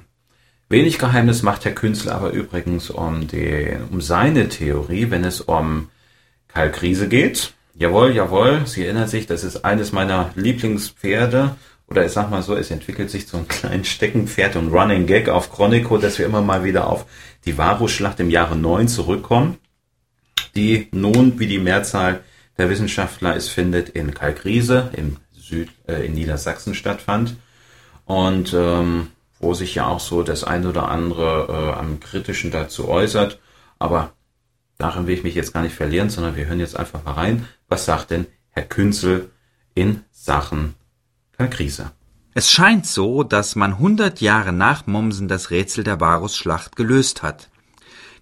Wenig 0.70 1.00
Geheimnis 1.00 1.42
macht 1.42 1.66
Herr 1.66 1.72
Künstler 1.72 2.14
aber 2.14 2.30
übrigens 2.30 2.92
um, 2.92 3.28
den, 3.28 3.86
um 3.90 4.00
seine 4.00 4.50
Theorie, 4.50 5.10
wenn 5.10 5.24
es 5.24 5.42
um 5.42 5.90
Kalkrise 6.48 7.08
geht. 7.08 7.54
Jawohl, 7.74 8.16
jawohl, 8.16 8.68
Sie 8.68 8.86
erinnern 8.86 9.08
sich, 9.08 9.26
das 9.26 9.44
ist 9.44 9.66
eines 9.66 9.92
meiner 9.92 10.30
Lieblingspferde. 10.36 11.56
Oder 11.88 12.06
ich 12.06 12.12
sag 12.12 12.30
mal 12.30 12.44
so, 12.44 12.56
es 12.56 12.70
entwickelt 12.70 13.10
sich 13.10 13.28
zu 13.28 13.38
einem 13.38 13.48
kleinen 13.48 13.84
Steckenpferd 13.84 14.58
und 14.58 14.72
Running 14.72 15.08
Gag 15.08 15.28
auf 15.28 15.52
Chronico, 15.52 15.98
dass 15.98 16.20
wir 16.20 16.28
immer 16.28 16.44
mal 16.44 16.64
wieder 16.64 16.88
auf 16.88 17.06
die 17.46 17.58
Varusschlacht 17.58 18.20
im 18.20 18.30
Jahre 18.30 18.56
9 18.56 18.88
zurückkommen, 18.88 19.58
die 20.56 20.88
nun, 20.92 21.40
wie 21.40 21.48
die 21.48 21.60
Mehrzahl 21.60 22.24
der 22.58 22.70
Wissenschaftler 22.70 23.36
es 23.36 23.48
findet, 23.50 23.90
in 23.90 24.14
Kalkrise 24.14 24.92
im 24.96 25.18
Süd, 25.32 25.70
äh, 25.88 26.06
in 26.06 26.14
Niedersachsen 26.14 26.76
stattfand. 26.76 27.38
Und 28.06 28.54
ähm, 28.54 29.08
wo 29.40 29.54
sich 29.54 29.76
ja 29.76 29.88
auch 29.88 30.00
so 30.00 30.22
das 30.22 30.44
ein 30.44 30.66
oder 30.66 30.90
andere 30.90 31.48
äh, 31.48 31.80
am 31.80 32.00
Kritischen 32.00 32.52
dazu 32.52 32.90
äußert. 32.90 33.40
Aber 33.80 34.14
darin 34.78 35.08
will 35.08 35.16
ich 35.16 35.24
mich 35.24 35.36
jetzt 35.36 35.54
gar 35.54 35.64
nicht 35.64 35.76
verlieren, 35.76 36.10
sondern 36.10 36.36
wir 36.36 36.46
hören 36.46 36.60
jetzt 36.60 36.78
einfach 36.78 37.04
mal 37.04 37.14
rein. 37.14 37.48
Was 37.68 37.86
sagt 37.86 38.12
denn 38.12 38.28
Herr 38.50 38.64
Künzel 38.64 39.32
in 39.76 40.04
Sachen 40.12 40.76
Kalkrise? 41.38 41.92
Es 42.34 42.52
scheint 42.52 42.86
so, 42.86 43.24
dass 43.24 43.56
man 43.56 43.74
100 43.74 44.22
Jahre 44.22 44.54
nach 44.54 44.86
Mommsen 44.86 45.28
das 45.28 45.50
Rätsel 45.50 45.84
der 45.84 46.00
Varusschlacht 46.00 46.76
gelöst 46.76 47.24
hat. 47.24 47.50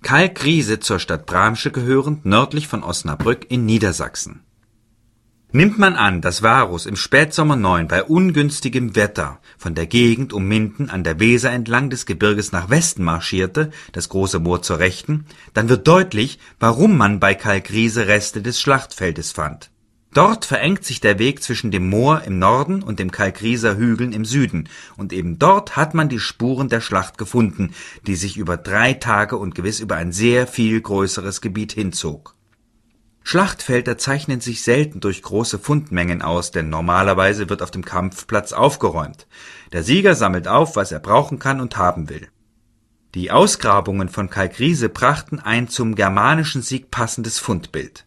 Kalkriese 0.01 0.79
zur 0.79 0.99
Stadt 0.99 1.25
Bramsche 1.25 1.71
gehörend, 1.71 2.25
nördlich 2.25 2.67
von 2.67 2.83
Osnabrück 2.83 3.49
in 3.49 3.65
Niedersachsen. 3.65 4.41
Nimmt 5.51 5.79
man 5.79 5.95
an, 5.95 6.21
dass 6.21 6.43
Varus 6.43 6.85
im 6.85 6.95
Spätsommer 6.95 7.55
9 7.55 7.87
bei 7.87 8.03
ungünstigem 8.03 8.95
Wetter 8.95 9.39
von 9.57 9.75
der 9.75 9.87
Gegend 9.87 10.33
um 10.33 10.45
Minden 10.45 10.89
an 10.89 11.03
der 11.03 11.19
Weser 11.19 11.51
entlang 11.51 11.89
des 11.89 12.05
Gebirges 12.05 12.51
nach 12.51 12.69
Westen 12.69 13.03
marschierte, 13.03 13.71
das 13.91 14.09
große 14.09 14.39
Moor 14.39 14.61
zur 14.61 14.79
Rechten, 14.79 15.25
dann 15.53 15.69
wird 15.69 15.87
deutlich, 15.87 16.39
warum 16.59 16.97
man 16.97 17.19
bei 17.19 17.33
Kalkriese 17.33 18.07
Reste 18.07 18.41
des 18.41 18.59
Schlachtfeldes 18.61 19.31
fand. 19.31 19.69
Dort 20.17 20.45
verengt 20.45 20.83
sich 20.83 20.99
der 20.99 21.19
Weg 21.19 21.43
zwischen 21.43 21.69
dem 21.69 21.91
Moor 21.91 22.23
im 22.23 22.39
Norden 22.39 22.81
und 22.81 22.97
dem 22.97 23.11
Kalkrieser 23.11 23.77
Hügeln 23.77 24.13
im 24.13 24.25
Süden, 24.25 24.67
und 24.95 25.13
eben 25.13 25.37
dort 25.37 25.75
hat 25.75 25.93
man 25.93 26.09
die 26.09 26.17
Spuren 26.17 26.69
der 26.69 26.81
Schlacht 26.81 27.19
gefunden, 27.19 27.75
die 28.07 28.15
sich 28.15 28.35
über 28.35 28.57
drei 28.57 28.93
Tage 28.93 29.37
und 29.37 29.53
gewiss 29.53 29.79
über 29.79 29.95
ein 29.95 30.11
sehr 30.11 30.47
viel 30.47 30.81
größeres 30.81 31.39
Gebiet 31.39 31.73
hinzog. 31.73 32.33
Schlachtfelder 33.21 33.99
zeichnen 33.99 34.41
sich 34.41 34.63
selten 34.63 35.01
durch 35.01 35.21
große 35.21 35.59
Fundmengen 35.59 36.23
aus, 36.23 36.49
denn 36.49 36.71
normalerweise 36.71 37.47
wird 37.47 37.61
auf 37.61 37.69
dem 37.69 37.85
Kampfplatz 37.85 38.53
aufgeräumt. 38.53 39.27
Der 39.71 39.83
Sieger 39.83 40.15
sammelt 40.15 40.47
auf, 40.47 40.75
was 40.75 40.91
er 40.91 40.99
brauchen 40.99 41.37
kann 41.37 41.61
und 41.61 41.77
haben 41.77 42.09
will. 42.09 42.27
Die 43.13 43.29
Ausgrabungen 43.29 44.09
von 44.09 44.31
Kalkriese 44.31 44.89
brachten 44.89 45.39
ein 45.39 45.67
zum 45.67 45.93
germanischen 45.93 46.63
Sieg 46.63 46.89
passendes 46.89 47.37
Fundbild. 47.37 48.06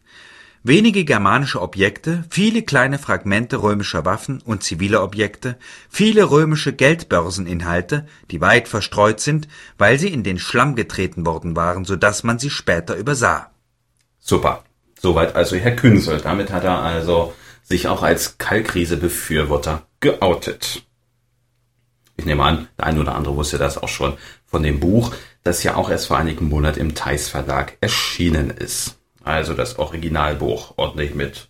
Wenige 0.62 1.07
germanische 1.07 1.62
Objekte, 1.62 2.25
viele 2.29 2.61
kleine 2.61 2.99
Fragmente 2.99 3.62
römischer 3.62 4.05
Waffen 4.05 4.43
und 4.45 4.62
ziviler 4.62 5.02
Objekte, 5.02 5.57
viele 5.88 6.31
römische 6.31 6.75
Geldbörseninhalte, 6.75 8.07
die 8.31 8.43
weit 8.43 8.69
verstreut 8.69 9.21
sind, 9.21 9.49
weil 9.79 9.99
sie 9.99 10.12
in 10.12 10.23
den 10.23 10.38
Schlamm 10.38 10.76
getreten 10.76 11.25
worden 11.25 11.57
waren, 11.57 11.87
so 11.87 11.97
dass 11.97 12.25
man 12.25 12.38
sie 12.38 12.50
später 12.50 12.95
übersah. 12.97 13.50
Super. 14.19 14.64
Soweit 15.00 15.35
also 15.35 15.57
Herr 15.57 15.76
Künsel. 15.76 16.21
Damit 16.21 16.52
hat 16.52 16.64
er 16.64 16.81
also 16.81 17.33
sich 17.62 17.88
auch 17.88 18.02
als 18.02 18.37
Kalkrise-Befürworter 18.37 19.87
geoutet. 20.00 20.83
Ich 22.19 22.26
nehme 22.26 22.45
an, 22.45 22.69
der 22.76 22.85
ein 22.85 22.99
oder 22.99 23.14
andere 23.14 23.35
wusste 23.35 23.57
das 23.57 23.79
auch 23.79 23.88
schon 23.88 24.19
von 24.45 24.62
dem 24.62 24.79
Buch, 24.79 25.14
das 25.43 25.62
ja 25.62 25.76
auch 25.76 25.88
erst 25.88 26.09
vor 26.09 26.19
einigen 26.19 26.50
Monaten 26.50 26.81
im 26.81 26.95
Theis 26.95 27.31
Verlag 27.31 27.79
erschienen 27.81 28.50
ist. 28.50 29.00
Also 29.25 29.55
das 29.55 29.79
Originalbuch, 29.79 30.75
ordentlich 30.77 31.15
mit, 31.15 31.49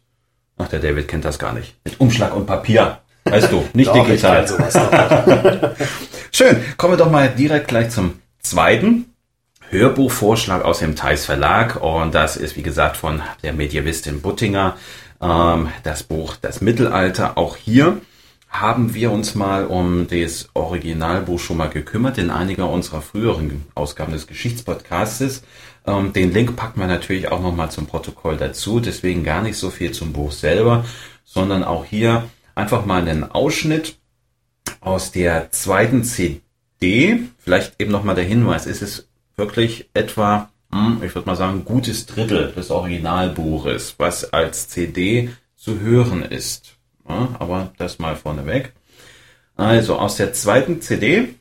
ach 0.59 0.69
der 0.69 0.81
David 0.81 1.09
kennt 1.09 1.25
das 1.25 1.39
gar 1.39 1.53
nicht, 1.53 1.77
mit 1.85 2.01
Umschlag 2.01 2.35
und 2.35 2.47
Papier. 2.47 2.99
Weißt 3.25 3.53
du, 3.53 3.65
nicht 3.75 3.89
doch, 3.89 4.05
digital. 4.07 4.47
Schön, 6.33 6.63
kommen 6.77 6.95
wir 6.95 6.99
doch 6.99 7.11
mal 7.11 7.29
direkt 7.29 7.69
gleich 7.69 7.91
zum 7.91 8.21
zweiten 8.41 9.15
Hörbuchvorschlag 9.69 10.65
aus 10.65 10.81
dem 10.81 10.97
Theis 10.97 11.27
Verlag 11.27 11.81
und 11.81 12.15
das 12.15 12.37
ist 12.37 12.57
wie 12.57 12.63
gesagt 12.63 12.97
von 12.97 13.23
der 13.43 13.53
Medievistin 13.53 14.21
Buttinger 14.21 14.77
ähm, 15.21 15.69
das 15.85 16.03
Buch 16.03 16.37
Das 16.41 16.61
Mittelalter. 16.61 17.39
Auch 17.39 17.57
hier 17.57 18.01
haben 18.51 18.95
wir 18.95 19.13
uns 19.13 19.37
mal 19.37 19.67
um 19.67 20.09
das 20.09 20.51
Originalbuch 20.55 21.39
schon 21.39 21.57
mal 21.57 21.69
gekümmert 21.69 22.19
in 22.19 22.31
einiger 22.31 22.69
unserer 22.69 23.01
früheren 23.01 23.65
Ausgaben 23.75 24.13
des 24.13 24.27
Geschichtspodcastes. 24.27 25.45
Ähm, 25.87 26.13
den 26.13 26.33
Link 26.33 26.57
packen 26.57 26.81
wir 26.81 26.89
natürlich 26.89 27.29
auch 27.29 27.41
nochmal 27.41 27.71
zum 27.71 27.87
Protokoll 27.87 28.37
dazu, 28.37 28.81
deswegen 28.81 29.23
gar 29.23 29.43
nicht 29.43 29.57
so 29.57 29.71
viel 29.71 29.93
zum 29.93 30.13
Buch 30.13 30.33
selber, 30.33 30.85
sondern 31.25 31.63
auch 31.63 31.85
hier 31.85 32.29
einfach 32.57 32.85
mal 32.85 33.09
einen 33.09 33.31
Ausschnitt 33.31 33.97
aus 34.81 35.13
der 35.13 35.53
zweiten 35.53 36.03
CD. 36.03 37.21
Vielleicht 37.39 37.81
eben 37.81 37.93
nochmal 37.93 38.17
der 38.17 38.25
Hinweis, 38.25 38.67
es 38.67 38.83
ist 38.83 39.09
wirklich 39.37 39.89
etwa, 39.95 40.51
hm, 40.73 41.03
ich 41.05 41.15
würde 41.15 41.29
mal 41.29 41.37
sagen, 41.37 41.65
gutes 41.65 42.07
Drittel 42.07 42.53
des 42.53 42.71
Originalbuches, 42.71 43.95
was 43.99 44.33
als 44.33 44.69
CD 44.69 45.31
zu 45.57 45.79
hören 45.79 46.23
ist. 46.23 46.80
Ja, 47.11 47.29
aber 47.39 47.73
das 47.77 47.99
mal 47.99 48.17
vorneweg. 48.17 48.73
Also 49.57 49.99
aus 49.99 50.17
der 50.17 50.33
zweiten 50.33 50.81
CD 50.81 51.35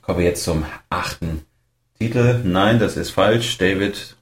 kommen 0.00 0.18
wir 0.18 0.26
jetzt 0.26 0.44
zum 0.44 0.64
achten 0.88 1.42
Titel. 1.98 2.40
Nein, 2.44 2.78
das 2.78 2.96
ist 2.96 3.10
falsch. 3.10 3.58
David, 3.58 4.16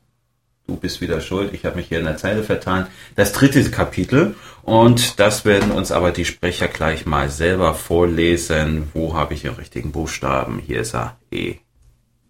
du 0.67 0.77
bist 0.77 1.01
wieder 1.01 1.21
schuld. 1.21 1.55
Ich 1.55 1.65
habe 1.65 1.77
mich 1.77 1.89
hier 1.89 2.01
in 2.01 2.05
der 2.05 2.17
Zeile 2.17 2.43
vertan. 2.43 2.89
Das 3.15 3.33
dritte 3.33 3.71
Kapitel. 3.71 4.35
Und 4.63 5.21
das 5.21 5.45
werden 5.45 5.71
uns 5.71 5.93
aber 5.93 6.11
die 6.11 6.25
Sprecher 6.25 6.69
gleich 6.69 7.07
mal 7.07 7.29
selber 7.31 7.75
vorlesen. 7.75 8.89
Wo 8.93 9.15
habe 9.15 9.35
ich 9.35 9.43
den 9.43 9.55
richtigen 9.55 9.93
Buchstaben? 9.93 10.59
Hier 10.59 10.81
ist 10.81 10.95
er. 10.95 11.17
E. 11.31 11.57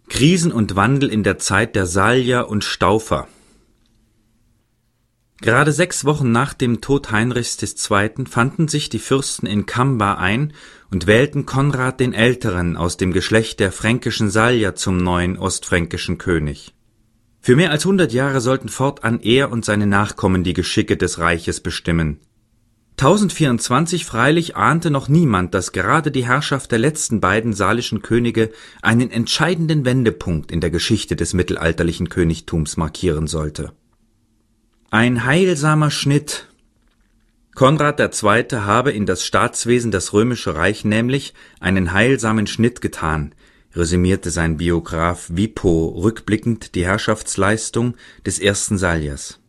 Krisen 0.07 0.51
und 0.51 0.75
Wandel 0.75 1.09
in 1.09 1.23
der 1.23 1.39
Zeit 1.39 1.75
der 1.75 1.87
Salier 1.87 2.47
und 2.47 2.63
Staufer. 2.63 3.27
Gerade 5.41 5.73
sechs 5.73 6.05
Wochen 6.05 6.31
nach 6.31 6.53
dem 6.53 6.79
Tod 6.79 7.11
Heinrichs 7.11 7.61
II. 7.61 8.25
fanden 8.29 8.69
sich 8.69 8.87
die 8.89 8.99
Fürsten 8.99 9.45
in 9.45 9.65
Kamba 9.65 10.13
ein 10.13 10.53
und 10.91 11.07
wählten 11.07 11.45
Konrad 11.45 11.99
den 11.99 12.13
Älteren 12.13 12.77
aus 12.77 12.95
dem 12.95 13.11
Geschlecht 13.11 13.59
der 13.59 13.73
fränkischen 13.73 14.29
Salier 14.29 14.75
zum 14.75 14.95
neuen 14.95 15.37
ostfränkischen 15.37 16.17
König. 16.17 16.73
Für 17.41 17.57
mehr 17.57 17.71
als 17.71 17.85
hundert 17.85 18.13
Jahre 18.13 18.39
sollten 18.39 18.69
fortan 18.69 19.19
er 19.19 19.51
und 19.51 19.65
seine 19.65 19.87
Nachkommen 19.87 20.45
die 20.45 20.53
Geschicke 20.53 20.95
des 20.95 21.19
Reiches 21.19 21.59
bestimmen. 21.59 22.21
1024 22.97 24.05
freilich 24.05 24.55
ahnte 24.55 24.89
noch 24.89 25.09
niemand, 25.09 25.53
dass 25.53 25.73
gerade 25.73 26.11
die 26.11 26.25
Herrschaft 26.25 26.71
der 26.71 26.79
letzten 26.79 27.19
beiden 27.19 27.51
salischen 27.51 28.01
Könige 28.01 28.51
einen 28.81 29.11
entscheidenden 29.11 29.83
Wendepunkt 29.83 30.49
in 30.49 30.61
der 30.61 30.69
Geschichte 30.69 31.17
des 31.17 31.33
mittelalterlichen 31.33 32.07
Königtums 32.07 32.77
markieren 32.77 33.27
sollte 33.27 33.73
ein 34.91 35.25
heilsamer 35.25 35.91
Schnitt. 35.91 36.47
Konrad 37.55 37.99
II. 37.99 38.59
habe 38.59 38.91
in 38.91 39.05
das 39.05 39.23
Staatswesen 39.23 39.91
das 39.91 40.13
Römische 40.13 40.55
Reich 40.55 40.85
nämlich 40.85 41.33
einen 41.59 41.93
heilsamen 41.93 42.47
Schnitt 42.47 42.81
getan, 42.81 43.33
resümierte 43.73 44.29
sein 44.29 44.57
Biograf 44.57 45.29
Wipo 45.31 45.87
rückblickend 45.87 46.75
die 46.75 46.85
Herrschaftsleistung 46.85 47.95
des 48.25 48.39
ersten 48.39 48.77
Saliers. 48.77 49.39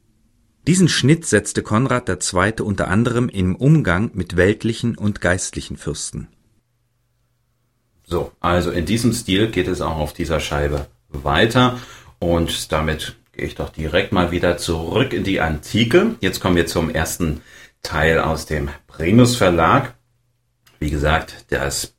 Diesen 0.67 0.89
Schnitt 0.89 1.27
setzte 1.27 1.63
Konrad 1.63 2.09
II. 2.09 2.63
unter 2.63 2.89
anderem 2.89 3.29
im 3.29 3.55
Umgang 3.55 4.11
mit 4.15 4.37
weltlichen 4.37 4.97
und 4.97 5.21
geistlichen 5.21 5.77
Fürsten. 5.77 6.29
So, 8.05 8.33
also 8.41 8.71
in 8.71 8.87
diesem 8.87 9.13
Stil 9.13 9.51
geht 9.51 9.69
es 9.69 9.81
auch 9.81 9.97
auf 9.97 10.13
dieser 10.13 10.41
Scheibe 10.41 10.87
weiter 11.09 11.79
und 12.19 12.73
damit 12.73 13.17
gehe 13.37 13.47
ich 13.47 13.55
doch 13.55 13.69
direkt 13.69 14.13
mal 14.13 14.31
wieder 14.31 14.57
zurück 14.57 15.13
in 15.13 15.23
die 15.23 15.41
Antike. 15.41 16.17
Jetzt 16.21 16.41
kommen 16.41 16.57
wir 16.57 16.67
zum 16.67 16.89
ersten 16.89 17.43
Teil 17.83 18.19
aus 18.19 18.47
dem 18.47 18.71
Primus 18.87 19.37
Verlag. 19.37 19.95
Wie 20.79 20.91
gesagt, 20.91 21.45
das 21.51 21.95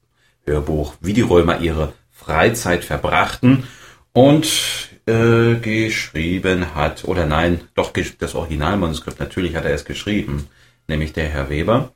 Hörbuch, 0.46 0.96
wie 1.00 1.14
die 1.14 1.22
Römer 1.22 1.60
ihre 1.60 1.94
Freizeit 2.12 2.84
verbrachten 2.84 3.68
und 4.14 4.90
äh, 5.06 5.56
geschrieben 5.56 6.74
hat, 6.74 7.06
oder 7.06 7.26
nein, 7.28 7.62
doch 7.76 7.94
das 8.20 8.34
Originalmanuskript, 8.34 9.20
natürlich 9.20 9.56
hat 9.56 9.66
er 9.66 9.74
es 9.74 9.86
geschrieben, 9.86 10.48
nämlich 10.88 11.14
der 11.14 11.30
Herr 11.30 11.50
Weber. 11.50 11.94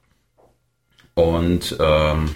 Und 1.16 1.76
ähm, 1.80 2.36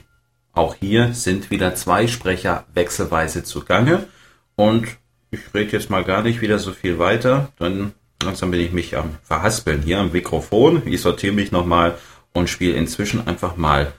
auch 0.54 0.76
hier 0.76 1.14
sind 1.14 1.52
wieder 1.52 1.76
zwei 1.76 2.08
Sprecher 2.08 2.66
wechselweise 2.74 3.44
zugange 3.44 4.08
und 4.56 4.88
ich 5.36 5.54
rede 5.54 5.72
jetzt 5.72 5.90
mal 5.90 6.04
gar 6.04 6.22
nicht 6.22 6.42
wieder 6.42 6.60
so 6.60 6.72
viel 6.72 7.00
weiter, 7.00 7.52
dann 7.60 7.94
langsam 8.24 8.52
bin 8.52 8.60
ich 8.60 8.72
mich 8.72 8.98
am 8.98 9.12
Verhaspeln 9.24 9.82
hier 9.82 10.00
am 10.00 10.12
Mikrofon. 10.12 10.82
Ich 10.86 11.02
sortiere 11.02 11.34
mich 11.34 11.52
nochmal 11.52 11.98
und 12.34 12.50
spiele 12.50 12.76
inzwischen 12.76 13.28
einfach 13.28 13.56
mal, 13.58 13.94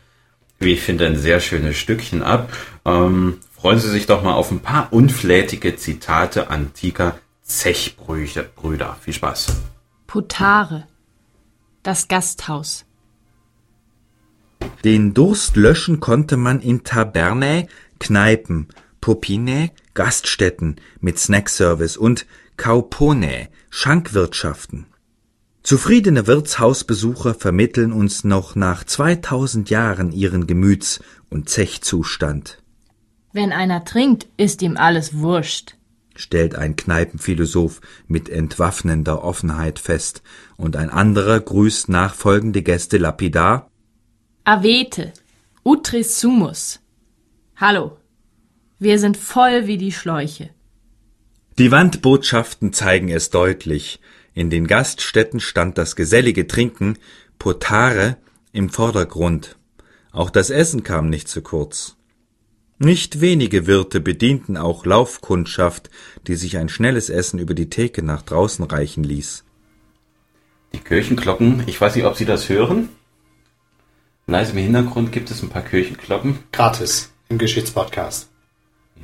wie 0.59 0.73
ich 0.73 0.83
finde, 0.83 1.07
ein 1.07 1.17
sehr 1.17 1.41
schönes 1.41 1.77
Stückchen 1.77 2.23
ab. 2.23 2.53
Ähm, 2.85 3.39
freuen 3.55 3.79
Sie 3.79 3.91
sich 3.91 4.07
doch 4.07 4.23
mal 4.23 4.35
auf 4.35 4.51
ein 4.51 4.61
paar 4.61 4.93
unflätige 4.93 5.77
Zitate 5.77 6.51
antiker 6.51 7.19
Zechbrüder. 7.43 8.97
Viel 9.01 9.15
Spaß. 9.15 9.57
Putare. 10.07 10.87
Das 11.83 12.09
Gasthaus. 12.09 12.85
Den 14.85 15.15
Durst 15.15 15.57
löschen 15.57 16.01
konnte 16.01 16.37
man 16.37 16.61
in 16.61 16.83
Tabernae, 16.83 17.69
Kneipen, 17.99 18.69
Popinae, 19.07 19.71
Gaststätten 19.95 20.81
mit 20.99 21.17
Snackservice 21.17 21.97
und 21.97 22.27
Kauponae, 22.57 23.47
Schankwirtschaften. 23.71 24.87
Zufriedene 25.63 26.27
Wirtshausbesucher 26.27 27.35
vermitteln 27.35 27.93
uns 27.93 28.25
noch 28.25 28.57
nach 28.57 28.83
2000 28.83 29.71
Jahren 29.71 30.11
ihren 30.11 30.49
Gemüts- 30.49 30.99
und 31.31 31.49
Zechzustand. 31.49 32.59
Wenn 33.33 33.53
einer 33.53 33.85
trinkt, 33.85 34.27
ist 34.39 34.61
ihm 34.61 34.77
alles 34.77 35.17
wurscht, 35.17 35.77
stellt 36.17 36.57
ein 36.57 36.75
Kneipenphilosoph 36.75 37.81
mit 38.09 38.29
entwaffnender 38.29 39.23
Offenheit 39.23 39.79
fest, 39.79 40.25
und 40.57 40.75
ein 40.75 40.91
anderer 40.91 41.39
grüßt 41.39 41.89
nachfolgende 41.89 42.63
Gäste 42.63 42.99
lapidar 42.99 43.71
Avete, 44.43 45.13
utris 45.63 46.21
sumus. 46.21 46.81
Hallo, 47.55 47.99
wir 48.79 48.99
sind 48.99 49.17
voll 49.17 49.67
wie 49.67 49.79
die 49.79 49.93
Schläuche. 49.93 50.51
Die 51.59 51.71
Wandbotschaften 51.71 52.73
zeigen 52.73 53.09
es 53.09 53.31
deutlich. 53.31 54.01
In 54.35 54.51
den 54.51 54.67
Gaststätten 54.67 55.41
stand 55.41 55.79
das 55.79 55.97
gesellige 55.97 56.47
Trinken, 56.47 56.99
Potare, 57.39 58.19
im 58.53 58.69
Vordergrund. 58.69 59.57
Auch 60.13 60.31
das 60.31 60.51
Essen 60.51 60.83
kam 60.83 61.09
nicht 61.09 61.29
zu 61.29 61.41
kurz. 61.43 61.97
Nicht 62.79 63.23
wenige 63.23 63.67
Wirte 63.67 64.01
bedienten 64.01 64.59
auch 64.59 64.85
Laufkundschaft, 64.85 65.89
die 66.27 66.35
sich 66.35 66.59
ein 66.59 66.69
schnelles 66.69 67.09
Essen 67.09 67.39
über 67.39 67.55
die 67.55 67.71
Theke 67.71 68.03
nach 68.03 68.21
draußen 68.21 68.65
reichen 68.67 69.03
ließ. 69.03 69.45
Die 70.75 70.81
Kirchenglocken, 70.81 71.65
ich 71.67 71.81
weiß 71.81 71.97
nicht, 71.97 72.05
ob 72.05 72.17
Sie 72.17 72.27
das 72.27 72.51
hören. 72.51 72.91
Leise 74.27 74.53
im 74.53 74.59
Hintergrund 74.59 75.13
gibt 75.13 75.31
es 75.31 75.43
ein 75.43 75.49
paar 75.49 75.63
Kirchenglocken. 75.63 76.41
Gratis 76.53 77.13
im 77.31 77.39
Geschichtspodcast. 77.39 78.29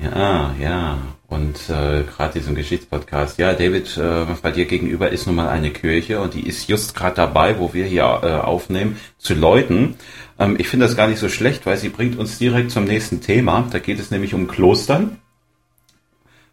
Ja, 0.01 0.55
ja. 0.61 0.99
Und 1.29 1.57
äh, 1.71 2.03
gerade 2.03 2.35
diesen 2.35 2.55
Geschichtspodcast. 2.55 3.39
Ja, 3.39 3.55
David, 3.55 3.97
äh, 3.97 4.27
bei 4.43 4.51
dir 4.51 4.67
gegenüber 4.67 5.11
ist 5.11 5.27
nun 5.27 5.37
mal 5.37 5.49
eine 5.49 5.71
Kirche 5.71 6.21
und 6.21 6.35
die 6.35 6.47
ist 6.47 6.69
just 6.69 6.95
gerade 6.95 7.17
dabei, 7.17 7.59
wo 7.59 7.73
wir 7.73 7.87
hier 7.87 8.03
äh, 8.23 8.33
aufnehmen, 8.35 8.99
zu 9.17 9.33
läuten. 9.35 9.95
Ähm, 10.39 10.57
ich 10.59 10.69
finde 10.69 10.87
das 10.87 10.97
gar 10.97 11.09
nicht 11.09 11.19
so 11.19 11.31
schlecht, 11.31 11.65
weil 11.65 11.79
sie 11.79 11.89
bringt 11.89 12.19
uns 12.19 12.39
direkt 12.39 12.71
zum 12.71 12.85
nächsten 12.85 13.23
Thema. 13.23 13.67
Da 13.71 13.79
geht 13.79 13.99
es 13.99 14.11
nämlich 14.11 14.35
um 14.35 14.47
Klostern. 14.47 15.19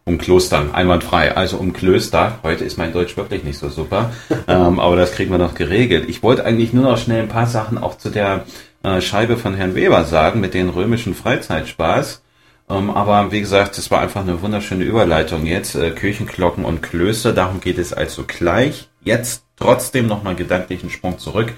Um 0.06 0.16
Klostern, 0.16 0.72
einwandfrei. 0.72 1.36
Also 1.36 1.58
um 1.58 1.74
Klöster. 1.74 2.38
Heute 2.42 2.64
ist 2.64 2.78
mein 2.78 2.94
Deutsch 2.94 3.18
wirklich 3.18 3.44
nicht 3.44 3.58
so 3.58 3.68
super. 3.68 4.12
ähm, 4.48 4.80
aber 4.80 4.96
das 4.96 5.12
kriegen 5.12 5.30
wir 5.30 5.38
noch 5.38 5.54
geregelt. 5.54 6.08
Ich 6.08 6.22
wollte 6.22 6.46
eigentlich 6.46 6.72
nur 6.72 6.84
noch 6.84 6.96
schnell 6.98 7.20
ein 7.20 7.28
paar 7.28 7.46
Sachen 7.46 7.76
auch 7.76 7.98
zu 7.98 8.08
der 8.08 8.46
äh, 8.82 9.02
Scheibe 9.02 9.36
von 9.36 9.54
Herrn 9.54 9.74
Weber 9.74 10.04
sagen 10.04 10.40
mit 10.40 10.54
den 10.54 10.70
römischen 10.70 11.14
Freizeitspaß. 11.14 12.22
Ähm, 12.70 12.90
aber 12.90 13.32
wie 13.32 13.40
gesagt, 13.40 13.76
es 13.78 13.90
war 13.90 14.00
einfach 14.00 14.20
eine 14.20 14.40
wunderschöne 14.42 14.84
Überleitung 14.84 15.44
jetzt. 15.44 15.74
Äh, 15.74 15.90
Kirchenglocken 15.90 16.64
und 16.64 16.82
Klöster, 16.82 17.32
darum 17.32 17.60
geht 17.60 17.78
es 17.78 17.92
also 17.92 18.24
gleich. 18.26 18.88
Jetzt 19.02 19.44
trotzdem 19.56 20.06
nochmal 20.06 20.36
gedanklichen 20.36 20.88
Sprung 20.88 21.18
zurück 21.18 21.52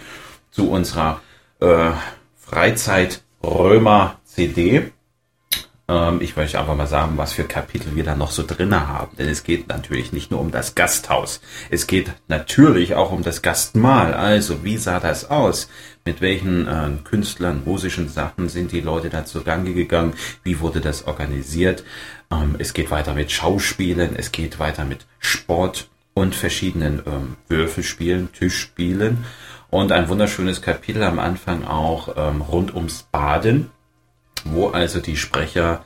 zu 0.51 0.71
unserer 0.71 1.21
äh, 1.61 1.91
Freizeit 2.37 3.23
Römer 3.45 4.21
CD. 4.25 4.91
Ähm, 5.89 6.21
ich 6.21 6.37
möchte 6.37 6.59
einfach 6.59 6.77
mal 6.77 6.87
sagen, 6.87 7.17
was 7.17 7.33
für 7.33 7.45
Kapitel 7.45 7.95
wir 7.95 8.05
da 8.05 8.15
noch 8.15 8.31
so 8.31 8.45
drinne 8.47 8.89
haben. 8.89 9.17
Denn 9.17 9.29
es 9.29 9.43
geht 9.43 9.69
natürlich 9.69 10.13
nicht 10.13 10.31
nur 10.31 10.41
um 10.41 10.51
das 10.51 10.75
Gasthaus. 10.75 11.41
Es 11.71 11.87
geht 11.87 12.13
natürlich 12.29 12.95
auch 12.95 13.13
um 13.13 13.23
das 13.23 13.43
Gastmahl. 13.43 14.15
Also, 14.15 14.65
wie 14.65 14.77
sah 14.77 15.01
das 15.01 15.31
aus? 15.31 15.69
Mit 16.05 16.21
welchen 16.21 16.67
äh, 16.67 16.91
Künstlern, 17.05 17.63
musischen 17.65 18.09
Sachen 18.09 18.49
sind 18.49 18.73
die 18.73 18.81
Leute 18.81 19.11
da 19.11 19.25
zugange 19.25 19.73
gegangen? 19.73 20.15
Wie 20.43 20.61
wurde 20.61 20.81
das 20.81 21.07
organisiert? 21.07 21.85
Ähm, 22.31 22.57
es 22.59 22.75
geht 22.75 22.91
weiter 22.91 23.15
mit 23.15 23.31
Schauspielen. 23.31 24.17
Es 24.17 24.33
geht 24.33 24.59
weiter 24.59 24.85
mit 24.85 25.07
Sport 25.19 25.89
und 26.15 26.35
verschiedenen 26.35 27.03
ähm, 27.07 27.37
Würfelspielen, 27.49 28.33
Tischspielen. 28.33 29.25
Und 29.71 29.91
ein 29.91 30.09
wunderschönes 30.09 30.61
Kapitel 30.61 31.03
am 31.03 31.19
Anfang 31.19 31.65
auch 31.65 32.15
ähm, 32.17 32.43
rund 32.43 32.75
ums 32.75 33.05
Baden 33.11 33.71
wo 34.45 34.69
also 34.69 35.01
die 35.01 35.17
Sprecher 35.17 35.85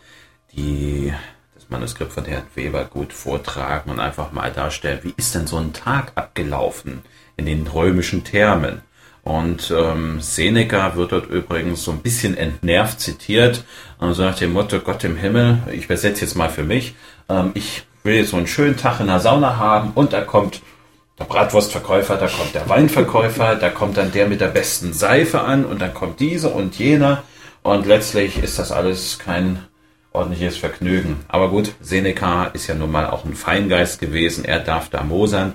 die 0.56 1.12
das 1.54 1.68
Manuskript 1.68 2.12
von 2.12 2.24
Herrn 2.24 2.46
Weber 2.54 2.84
gut 2.84 3.12
vortragen 3.12 3.90
und 3.90 4.00
einfach 4.00 4.32
mal 4.32 4.52
darstellen, 4.52 5.00
wie 5.02 5.14
ist 5.16 5.34
denn 5.34 5.46
so 5.46 5.58
ein 5.58 5.72
Tag 5.72 6.12
abgelaufen 6.14 7.02
in 7.36 7.46
den 7.46 7.66
römischen 7.66 8.24
Thermen. 8.24 8.82
Und 9.22 9.74
ähm, 9.76 10.20
Seneca 10.20 10.94
wird 10.94 11.10
dort 11.10 11.26
übrigens 11.26 11.82
so 11.82 11.90
ein 11.90 11.98
bisschen 11.98 12.36
entnervt 12.36 13.00
zitiert 13.00 13.64
und 13.98 14.14
sagt 14.14 14.40
dem 14.40 14.52
Motto, 14.52 14.78
Gott 14.78 15.02
im 15.02 15.16
Himmel, 15.16 15.58
ich 15.72 15.86
übersetze 15.86 16.20
jetzt 16.20 16.36
mal 16.36 16.48
für 16.48 16.62
mich, 16.62 16.94
ähm, 17.28 17.50
ich 17.54 17.84
will 18.04 18.14
jetzt 18.14 18.30
so 18.30 18.36
einen 18.36 18.46
schönen 18.46 18.76
Tag 18.76 19.00
in 19.00 19.08
der 19.08 19.18
Sauna 19.18 19.56
haben 19.56 19.90
und 19.96 20.12
da 20.12 20.20
kommt 20.20 20.62
der 21.18 21.24
Bratwurstverkäufer, 21.24 22.16
da 22.16 22.28
kommt 22.28 22.54
der 22.54 22.68
Weinverkäufer, 22.68 23.56
da 23.56 23.70
kommt 23.70 23.96
dann 23.96 24.12
der 24.12 24.28
mit 24.28 24.40
der 24.40 24.48
besten 24.48 24.92
Seife 24.92 25.40
an 25.40 25.64
und 25.64 25.80
dann 25.80 25.92
kommt 25.92 26.20
dieser 26.20 26.54
und 26.54 26.78
jener 26.78 27.24
und 27.66 27.86
letztlich 27.86 28.42
ist 28.42 28.58
das 28.58 28.70
alles 28.70 29.18
kein 29.18 29.58
ordentliches 30.12 30.56
Vergnügen. 30.56 31.16
Aber 31.28 31.50
gut, 31.50 31.72
Seneca 31.80 32.46
ist 32.46 32.68
ja 32.68 32.74
nun 32.74 32.90
mal 32.90 33.06
auch 33.06 33.24
ein 33.24 33.34
Feingeist 33.34 34.00
gewesen. 34.00 34.44
Er 34.44 34.60
darf 34.60 34.88
da 34.88 35.02
mosern. 35.02 35.54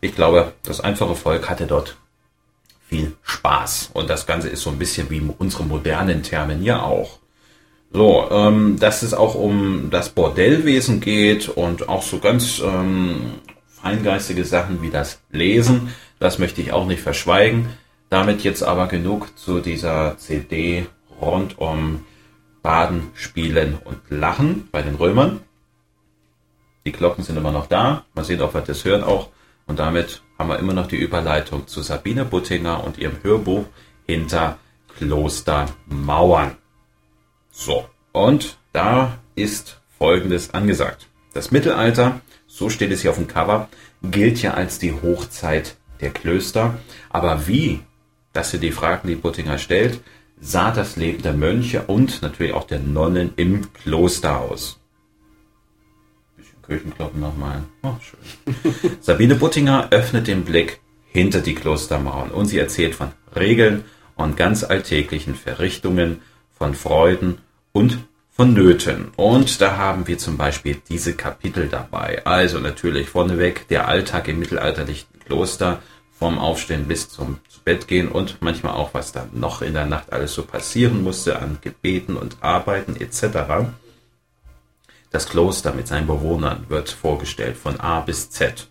Ich 0.00 0.14
glaube, 0.14 0.52
das 0.62 0.80
einfache 0.80 1.14
Volk 1.14 1.48
hatte 1.48 1.66
dort 1.66 1.96
viel 2.88 3.14
Spaß. 3.22 3.90
Und 3.92 4.10
das 4.10 4.26
Ganze 4.26 4.48
ist 4.48 4.62
so 4.62 4.70
ein 4.70 4.78
bisschen 4.78 5.10
wie 5.10 5.22
unsere 5.38 5.64
modernen 5.64 6.22
Termen 6.22 6.60
hier 6.60 6.82
auch. 6.82 7.18
So, 7.92 8.28
ähm, 8.30 8.78
dass 8.78 9.02
es 9.02 9.14
auch 9.14 9.34
um 9.34 9.90
das 9.90 10.10
Bordellwesen 10.10 11.00
geht 11.00 11.48
und 11.48 11.88
auch 11.88 12.02
so 12.02 12.18
ganz 12.18 12.60
ähm, 12.60 13.32
feingeistige 13.68 14.44
Sachen 14.44 14.82
wie 14.82 14.90
das 14.90 15.20
Lesen, 15.30 15.92
das 16.18 16.38
möchte 16.38 16.60
ich 16.60 16.72
auch 16.72 16.86
nicht 16.86 17.02
verschweigen. 17.02 17.68
Damit 18.08 18.42
jetzt 18.44 18.62
aber 18.62 18.86
genug 18.86 19.38
zu 19.38 19.60
dieser 19.60 20.16
CD 20.18 20.86
rund 21.20 21.58
um 21.58 22.04
Baden, 22.62 23.10
Spielen 23.14 23.78
und 23.84 23.98
Lachen 24.10 24.68
bei 24.70 24.82
den 24.82 24.94
Römern. 24.94 25.40
Die 26.84 26.92
Glocken 26.92 27.24
sind 27.24 27.36
immer 27.36 27.52
noch 27.52 27.66
da. 27.66 28.04
Man 28.14 28.24
sieht 28.24 28.40
auch, 28.40 28.54
was 28.54 28.64
das 28.64 28.84
hören 28.84 29.04
auch. 29.04 29.28
Und 29.66 29.78
damit 29.78 30.22
haben 30.38 30.48
wir 30.48 30.58
immer 30.58 30.72
noch 30.72 30.88
die 30.88 30.96
Überleitung 30.96 31.66
zu 31.66 31.82
Sabine 31.82 32.24
Buttinger 32.24 32.82
und 32.84 32.98
ihrem 32.98 33.22
Hörbuch 33.22 33.64
hinter 34.06 34.58
Klostermauern. 34.98 36.56
So, 37.50 37.86
und 38.12 38.58
da 38.72 39.18
ist 39.36 39.80
Folgendes 39.98 40.54
angesagt. 40.54 41.08
Das 41.34 41.50
Mittelalter, 41.50 42.20
so 42.46 42.70
steht 42.70 42.90
es 42.90 43.02
hier 43.02 43.10
auf 43.10 43.16
dem 43.16 43.28
Cover, 43.28 43.68
gilt 44.02 44.42
ja 44.42 44.54
als 44.54 44.78
die 44.78 44.92
Hochzeit 44.92 45.76
der 46.00 46.10
Klöster. 46.10 46.78
Aber 47.08 47.46
wie, 47.46 47.80
das 48.32 48.50
sind 48.50 48.62
die 48.62 48.72
Fragen, 48.72 49.08
die 49.08 49.14
Buttinger 49.14 49.58
stellt, 49.58 50.00
sah 50.40 50.70
das 50.70 50.96
Leben 50.96 51.22
der 51.22 51.34
Mönche 51.34 51.82
und 51.82 52.22
natürlich 52.22 52.54
auch 52.54 52.66
der 52.66 52.80
Nonnen 52.80 53.32
im 53.36 53.72
Kloster 53.72 54.40
aus. 54.40 54.78
Bisschen 56.36 56.62
Kirchenglocken 56.62 57.20
nochmal. 57.20 57.64
Oh, 57.82 57.94
schön. 58.00 58.96
Sabine 59.00 59.34
Buttinger 59.34 59.88
öffnet 59.90 60.26
den 60.26 60.44
Blick 60.44 60.80
hinter 61.12 61.40
die 61.40 61.54
Klostermauern 61.54 62.30
und 62.30 62.46
sie 62.46 62.58
erzählt 62.58 62.94
von 62.94 63.12
Regeln 63.34 63.84
und 64.16 64.36
ganz 64.36 64.64
alltäglichen 64.64 65.34
Verrichtungen, 65.34 66.22
von 66.56 66.74
Freuden 66.74 67.38
und 67.72 67.98
von 68.30 68.52
Nöten. 68.52 69.12
Und 69.16 69.60
da 69.60 69.76
haben 69.76 70.06
wir 70.06 70.18
zum 70.18 70.36
Beispiel 70.36 70.76
diese 70.88 71.14
Kapitel 71.14 71.68
dabei. 71.68 72.24
Also 72.26 72.58
natürlich 72.58 73.08
vorneweg 73.08 73.66
der 73.68 73.88
Alltag 73.88 74.28
im 74.28 74.38
mittelalterlichen 74.38 75.08
Kloster 75.24 75.82
vom 76.20 76.38
Aufstehen 76.38 76.86
bis 76.86 77.08
zum 77.08 77.38
Bett 77.64 77.88
gehen 77.88 78.08
und 78.08 78.42
manchmal 78.42 78.74
auch, 78.74 78.92
was 78.92 79.10
dann 79.10 79.30
noch 79.32 79.62
in 79.62 79.72
der 79.72 79.86
Nacht 79.86 80.12
alles 80.12 80.34
so 80.34 80.42
passieren 80.44 81.02
musste 81.02 81.40
an 81.40 81.58
Gebeten 81.62 82.16
und 82.16 82.36
Arbeiten 82.42 82.94
etc. 82.94 83.70
Das 85.10 85.28
Kloster 85.28 85.72
mit 85.72 85.88
seinen 85.88 86.06
Bewohnern 86.06 86.66
wird 86.68 86.90
vorgestellt 86.90 87.56
von 87.56 87.80
A 87.80 88.00
bis 88.00 88.28
Z. 88.30 88.68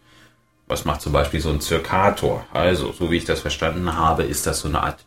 Was 0.67 0.85
macht 0.85 1.01
zum 1.01 1.11
Beispiel 1.11 1.41
so 1.41 1.49
ein 1.49 1.59
Zirkator? 1.59 2.45
Also, 2.53 2.91
so 2.91 3.09
wie 3.09 3.17
ich 3.17 3.25
das 3.25 3.41
verstanden 3.41 3.97
habe, 3.97 4.23
ist 4.23 4.45
das 4.45 4.59
so 4.59 4.67
eine 4.67 4.83
Art 4.83 5.03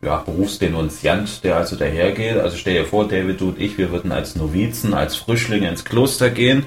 ja, 0.00 0.16
Berufsdenunziant, 0.16 1.44
der 1.44 1.56
also 1.56 1.76
dahergeht. 1.76 2.38
Also 2.38 2.56
stell 2.56 2.74
dir 2.74 2.86
vor, 2.86 3.06
David, 3.06 3.40
du 3.40 3.50
und 3.50 3.60
ich, 3.60 3.76
wir 3.76 3.92
würden 3.92 4.12
als 4.12 4.34
Novizen, 4.34 4.94
als 4.94 5.14
Frischlinge 5.14 5.68
ins 5.68 5.84
Kloster 5.84 6.30
gehen 6.30 6.64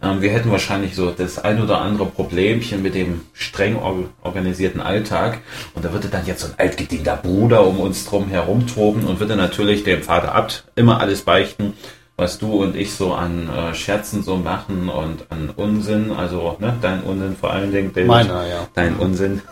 wir 0.00 0.30
hätten 0.30 0.50
wahrscheinlich 0.50 0.94
so 0.94 1.10
das 1.10 1.38
ein 1.38 1.60
oder 1.60 1.80
andere 1.80 2.06
Problemchen 2.06 2.82
mit 2.82 2.94
dem 2.94 3.22
streng 3.32 3.76
organisierten 4.22 4.80
Alltag. 4.80 5.38
Und 5.74 5.84
da 5.84 5.92
würde 5.92 6.08
dann 6.08 6.26
jetzt 6.26 6.42
so 6.42 6.48
ein 6.48 6.54
altgedienter 6.58 7.16
Bruder 7.16 7.66
um 7.66 7.80
uns 7.80 8.06
drum 8.06 8.28
herumtoben 8.28 9.04
und 9.04 9.20
würde 9.20 9.36
natürlich 9.36 9.84
dem 9.84 10.02
Vater 10.02 10.34
Abt 10.34 10.64
immer 10.74 11.00
alles 11.00 11.22
beichten, 11.22 11.72
was 12.16 12.38
du 12.38 12.62
und 12.62 12.76
ich 12.76 12.94
so 12.94 13.12
an 13.12 13.48
äh, 13.48 13.74
Scherzen 13.74 14.22
so 14.22 14.36
machen 14.36 14.88
und 14.88 15.26
an 15.30 15.50
Unsinn, 15.54 16.12
also 16.12 16.56
ne, 16.60 16.74
dein 16.80 17.02
Unsinn 17.02 17.36
vor 17.36 17.50
allen 17.50 17.72
Dingen, 17.72 17.92
David, 17.92 18.08
Meiner, 18.08 18.46
ja. 18.46 18.68
dein 18.74 18.96
Unsinn. 18.96 19.42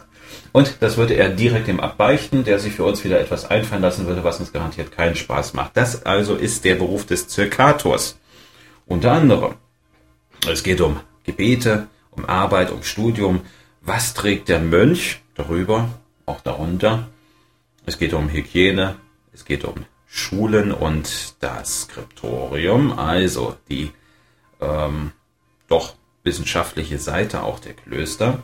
Und 0.52 0.76
das 0.80 0.96
würde 0.96 1.14
er 1.14 1.30
direkt 1.30 1.66
dem 1.66 1.80
abbeichten, 1.80 2.44
der 2.44 2.60
sich 2.60 2.74
für 2.74 2.84
uns 2.84 3.02
wieder 3.04 3.20
etwas 3.20 3.50
einfallen 3.50 3.82
lassen 3.82 4.06
würde, 4.06 4.22
was 4.22 4.38
uns 4.38 4.52
garantiert 4.52 4.92
keinen 4.92 5.16
Spaß 5.16 5.52
macht. 5.54 5.76
Das 5.76 6.06
also 6.06 6.36
ist 6.36 6.64
der 6.64 6.76
Beruf 6.76 7.04
des 7.06 7.28
Zirkators. 7.28 8.18
Unter 8.86 9.12
anderem. 9.12 9.54
Es 10.48 10.62
geht 10.62 10.80
um 10.80 11.00
Gebete, 11.24 11.88
um 12.10 12.24
Arbeit, 12.24 12.70
um 12.70 12.82
Studium. 12.82 13.42
Was 13.80 14.14
trägt 14.14 14.48
der 14.48 14.60
Mönch 14.60 15.22
darüber, 15.34 15.88
auch 16.26 16.40
darunter? 16.40 17.08
Es 17.86 17.98
geht 17.98 18.14
um 18.14 18.28
Hygiene, 18.28 18.96
es 19.32 19.44
geht 19.44 19.64
um 19.64 19.86
Schulen 20.06 20.72
und 20.72 21.34
das 21.40 21.82
Skriptorium, 21.82 22.98
also 22.98 23.56
die 23.68 23.90
ähm, 24.60 25.12
doch 25.68 25.94
wissenschaftliche 26.22 26.98
Seite 26.98 27.42
auch 27.42 27.58
der 27.58 27.74
Klöster. 27.74 28.42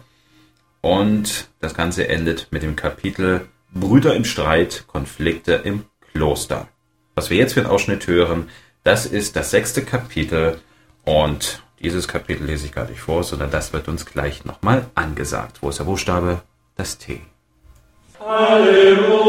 Und 0.81 1.49
das 1.61 1.75
Ganze 1.75 2.09
endet 2.09 2.49
mit 2.51 2.63
dem 2.63 2.77
Kapitel 2.77 3.49
Brüder 3.73 4.15
im 4.15 4.25
Streit, 4.25 4.85
Konflikte 4.89 5.55
im 5.55 5.85
Kloster. 6.13 6.69
Was 7.15 7.31
wir 7.31 7.37
jetzt 7.37 7.55
für 7.55 7.61
einen 7.61 7.71
Ausschnitt 7.71 8.07
hören, 8.07 8.49
das 8.83 9.07
ist 9.07 9.37
das 9.37 9.51
sechste 9.51 9.85
Kapitel 9.85 10.61
und 11.05 11.63
dieses 11.81 12.07
Kapitel 12.09 12.45
lese 12.47 12.67
ich 12.67 12.73
gar 12.73 12.89
nicht 12.89 13.01
vor, 13.01 13.25
sondern 13.25 13.51
das 13.51 13.73
wird 13.73 13.89
uns 13.89 14.05
gleich 14.05 14.45
nochmal 14.45 14.87
angesagt. 14.95 15.63
Wo 15.63 15.71
ist 15.71 15.79
der 15.79 15.85
Buchstabe? 15.85 16.43
Das 16.77 16.99
T. 16.99 17.23
Halleluja, 18.21 19.27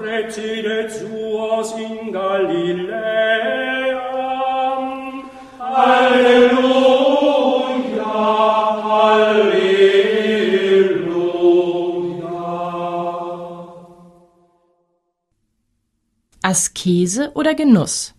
recite 0.00 0.88
suos 0.88 1.74
in 1.78 2.12
Galiläa. 2.12 2.96
Halleluja, 5.58 6.86
Halleluja. 8.84 9.76
Askese 16.42 17.32
oder 17.34 17.54
Genuss? 17.54 18.15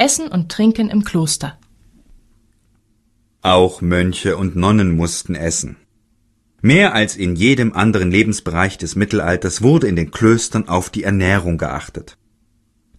Essen 0.00 0.28
und 0.28 0.50
Trinken 0.50 0.88
im 0.88 1.04
Kloster. 1.04 1.58
Auch 3.42 3.82
Mönche 3.82 4.38
und 4.38 4.56
Nonnen 4.56 4.96
mussten 4.96 5.34
essen. 5.34 5.76
Mehr 6.62 6.94
als 6.94 7.16
in 7.16 7.36
jedem 7.36 7.74
anderen 7.74 8.10
Lebensbereich 8.10 8.78
des 8.78 8.96
Mittelalters 8.96 9.60
wurde 9.60 9.88
in 9.88 9.96
den 9.96 10.10
Klöstern 10.10 10.68
auf 10.68 10.88
die 10.88 11.04
Ernährung 11.04 11.58
geachtet. 11.58 12.16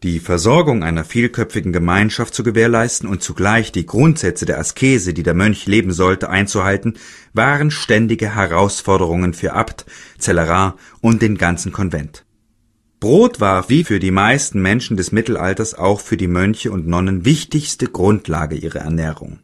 Die 0.03 0.19
Versorgung 0.19 0.83
einer 0.83 1.03
vielköpfigen 1.03 1.73
Gemeinschaft 1.73 2.35
zu 2.35 2.43
gewährleisten 2.43 3.09
und 3.09 3.23
zugleich 3.23 3.71
die 3.71 3.87
Grundsätze 3.87 4.45
der 4.45 4.59
Askese, 4.59 5.15
die 5.15 5.23
der 5.23 5.33
Mönch 5.33 5.65
leben 5.65 5.93
sollte, 5.93 6.29
einzuhalten, 6.29 6.99
waren 7.33 7.71
ständige 7.71 8.35
Herausforderungen 8.35 9.33
für 9.33 9.53
Abt, 9.53 9.87
Zellerar 10.19 10.77
und 11.01 11.23
den 11.23 11.39
ganzen 11.39 11.71
Konvent. 11.71 12.25
Brot 13.01 13.39
war 13.39 13.67
wie 13.67 13.83
für 13.83 13.99
die 13.99 14.11
meisten 14.11 14.61
Menschen 14.61 14.95
des 14.95 15.11
Mittelalters 15.11 15.73
auch 15.73 15.99
für 15.99 16.17
die 16.17 16.27
Mönche 16.27 16.71
und 16.71 16.87
Nonnen 16.87 17.25
wichtigste 17.25 17.87
Grundlage 17.87 18.55
ihrer 18.55 18.81
Ernährung. 18.81 19.39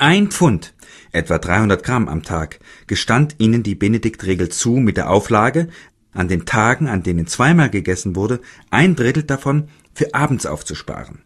Ein 0.00 0.32
Pfund, 0.32 0.74
etwa 1.12 1.38
300 1.38 1.84
Gramm 1.84 2.08
am 2.08 2.24
Tag, 2.24 2.58
gestand 2.88 3.36
ihnen 3.38 3.62
die 3.62 3.76
Benediktregel 3.76 4.48
zu 4.48 4.72
mit 4.72 4.96
der 4.96 5.10
Auflage, 5.10 5.68
an 6.12 6.26
den 6.26 6.44
Tagen, 6.44 6.88
an 6.88 7.04
denen 7.04 7.28
zweimal 7.28 7.70
gegessen 7.70 8.16
wurde, 8.16 8.40
ein 8.70 8.96
Drittel 8.96 9.22
davon 9.22 9.68
für 9.94 10.12
abends 10.12 10.44
aufzusparen. 10.44 11.22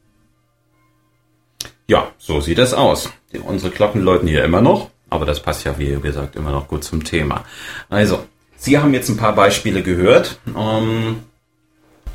Ja, 1.87 2.13
so 2.19 2.43
sieht 2.43 2.59
das 2.59 2.75
aus. 2.75 3.11
Unsere 3.47 3.73
Glocken 3.73 4.03
läuten 4.03 4.29
hier 4.29 4.45
immer 4.45 4.61
noch, 4.61 4.91
aber 5.09 5.25
das 5.25 5.41
passt 5.41 5.65
ja, 5.65 5.79
wie 5.79 5.99
gesagt, 6.03 6.37
immer 6.37 6.53
noch 6.53 6.69
gut 6.69 6.85
zum 6.85 7.03
Thema. 7.03 7.47
Also, 7.89 8.27
Sie 8.59 8.79
haben 8.79 8.93
jetzt 8.93 9.09
ein 9.09 9.17
paar 9.17 9.35
Beispiele 9.35 9.83
gehört. 9.83 10.39
Ähm, 10.55 11.23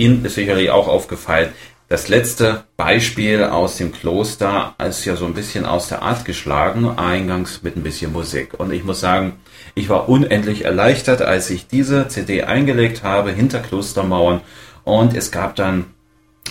Ihnen 0.01 0.25
ist 0.25 0.35
sicherlich 0.35 0.71
auch 0.71 0.87
aufgefallen, 0.87 1.49
das 1.91 2.07
letzte 2.07 2.63
Beispiel 2.77 3.43
aus 3.43 3.75
dem 3.75 3.91
Kloster 3.91 4.75
ist 4.79 5.03
ja 5.03 5.17
so 5.17 5.25
ein 5.25 5.33
bisschen 5.33 5.65
aus 5.65 5.89
der 5.89 6.01
Art 6.01 6.23
geschlagen, 6.23 6.97
eingangs 6.97 7.63
mit 7.63 7.75
ein 7.75 7.83
bisschen 7.83 8.13
Musik. 8.13 8.57
Und 8.57 8.71
ich 8.71 8.85
muss 8.85 9.01
sagen, 9.01 9.33
ich 9.75 9.89
war 9.89 10.07
unendlich 10.07 10.63
erleichtert, 10.63 11.21
als 11.21 11.49
ich 11.49 11.67
diese 11.67 12.07
CD 12.07 12.43
eingelegt 12.43 13.03
habe 13.03 13.31
hinter 13.31 13.59
Klostermauern. 13.59 14.39
Und 14.85 15.17
es 15.17 15.31
gab 15.31 15.57
dann 15.57 15.87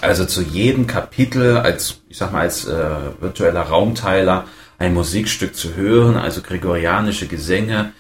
also 0.03 0.27
zu 0.27 0.43
jedem 0.43 0.87
Kapitel 0.87 1.57
als, 1.57 2.03
ich 2.11 2.19
sag 2.19 2.33
mal, 2.33 2.43
als 2.43 2.67
äh, 2.67 2.91
virtueller 3.21 3.63
Raumteiler 3.63 4.45
ein 4.79 4.93
Musikstück 4.93 5.57
zu 5.57 5.75
hören, 5.75 6.17
also 6.17 6.43
gregorianische 6.43 7.29
Gesänge, 7.29 7.93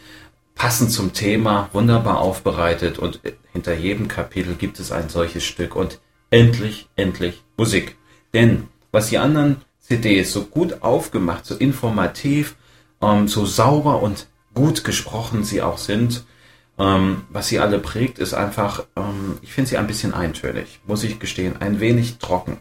passend 0.54 0.90
zum 0.90 1.12
Thema, 1.12 1.70
wunderbar 1.72 2.18
aufbereitet 2.18 2.98
und 2.98 3.20
hinter 3.52 3.74
jedem 3.74 4.08
Kapitel 4.08 4.54
gibt 4.54 4.78
es 4.78 4.92
ein 4.92 5.08
solches 5.08 5.44
Stück 5.44 5.74
und 5.74 6.00
endlich, 6.30 6.88
endlich 6.96 7.42
Musik. 7.56 7.96
Denn 8.34 8.68
was 8.92 9.08
die 9.08 9.18
anderen 9.18 9.62
CDs 9.80 10.32
so 10.32 10.44
gut 10.44 10.82
aufgemacht, 10.82 11.46
so 11.46 11.56
informativ, 11.56 12.56
ähm, 13.00 13.28
so 13.28 13.44
sauber 13.46 14.02
und 14.02 14.28
gut 14.54 14.84
gesprochen 14.84 15.44
sie 15.44 15.62
auch 15.62 15.78
sind, 15.78 16.24
ähm, 16.78 17.22
was 17.28 17.48
sie 17.48 17.58
alle 17.58 17.78
prägt, 17.78 18.18
ist 18.18 18.34
einfach, 18.34 18.84
ähm, 18.96 19.38
ich 19.42 19.52
finde 19.52 19.70
sie 19.70 19.76
ein 19.76 19.86
bisschen 19.86 20.14
eintönig, 20.14 20.80
muss 20.86 21.04
ich 21.04 21.18
gestehen, 21.18 21.60
ein 21.60 21.80
wenig 21.80 22.18
trocken. 22.18 22.58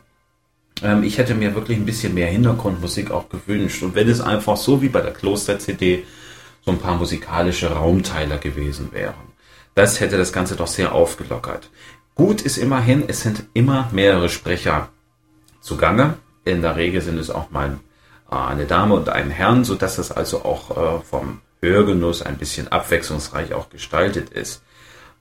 Ähm, 0.82 1.04
ich 1.04 1.17
hätte 1.17 1.36
mir 1.36 1.56
wirklich 1.56 1.78
ein 1.78 1.86
bisschen 1.86 2.13
mehr 2.13 2.28
Hintergrundmusik 2.28 3.12
auch 3.12 3.30
gewünscht. 3.30 3.84
Und 3.84 3.95
wenn 3.95 4.10
es 4.10 4.21
einfach 4.21 4.58
so 4.58 4.82
wie 4.82 4.89
bei 4.89 5.02
der 5.02 5.13
Kloster-CD 5.13 6.04
so 6.62 6.72
ein 6.72 6.80
paar 6.80 6.95
musikalische 6.95 7.72
Raumteiler 7.72 8.38
gewesen 8.38 8.91
wären, 8.91 9.30
das 9.76 10.00
hätte 10.00 10.17
das 10.17 10.34
Ganze 10.34 10.56
doch 10.56 10.67
sehr 10.67 10.93
aufgelockert. 10.93 11.69
Gut 12.15 12.41
ist 12.41 12.58
immerhin, 12.58 13.06
es 13.08 13.22
sind 13.22 13.45
immer 13.54 13.88
mehrere 13.93 14.28
Sprecher 14.28 14.89
zugange. 15.62 16.15
In 16.43 16.62
der 16.62 16.76
Regel 16.76 17.02
sind 17.02 17.17
es 17.17 17.30
auch 17.30 17.50
mal 17.50 17.80
äh, 18.30 18.36
eine 18.36 18.65
Dame 18.65 18.95
und 18.95 19.10
ein 19.10 19.30
Herrn, 19.30 19.63
so 19.63 19.76
dass 19.76 19.95
das 19.95 20.12
also 20.12 20.43
auch 20.43 20.72
äh, 20.72 21.02
vom 21.02 21.41
Hörgenuss 21.62 22.22
ein 22.22 22.38
bisschen 22.38 22.67
abwechslungsreich 22.67 23.54
auch 23.54 23.69
gestaltet 23.69 24.32
ist. 24.32 24.63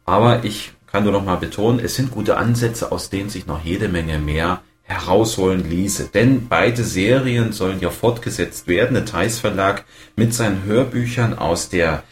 Aber 0.05 0.45
ich 0.45 0.73
kann 0.91 1.05
nur 1.05 1.13
noch 1.13 1.25
mal 1.25 1.37
betonen, 1.37 1.81
es 1.81 1.95
sind 1.95 2.11
gute 2.11 2.37
Ansätze, 2.37 2.91
aus 2.91 3.11
denen 3.11 3.29
sich 3.29 3.47
noch 3.47 3.63
jede 3.63 3.89
Menge 3.89 4.19
mehr 4.19 4.63
herausholen 4.89 5.69
ließe. 5.69 6.09
Denn 6.13 6.49
beide 6.49 6.83
Serien 6.83 7.53
sollen 7.53 7.81
ja 7.81 7.91
fortgesetzt 7.91 8.67
werden. 8.67 8.95
Der 8.95 9.05
Theis 9.05 9.39
Verlag 9.39 9.85
mit 10.17 10.35
seinen 10.35 10.65
Hörbüchern 10.65 11.39
aus 11.39 11.69
der 11.69 12.03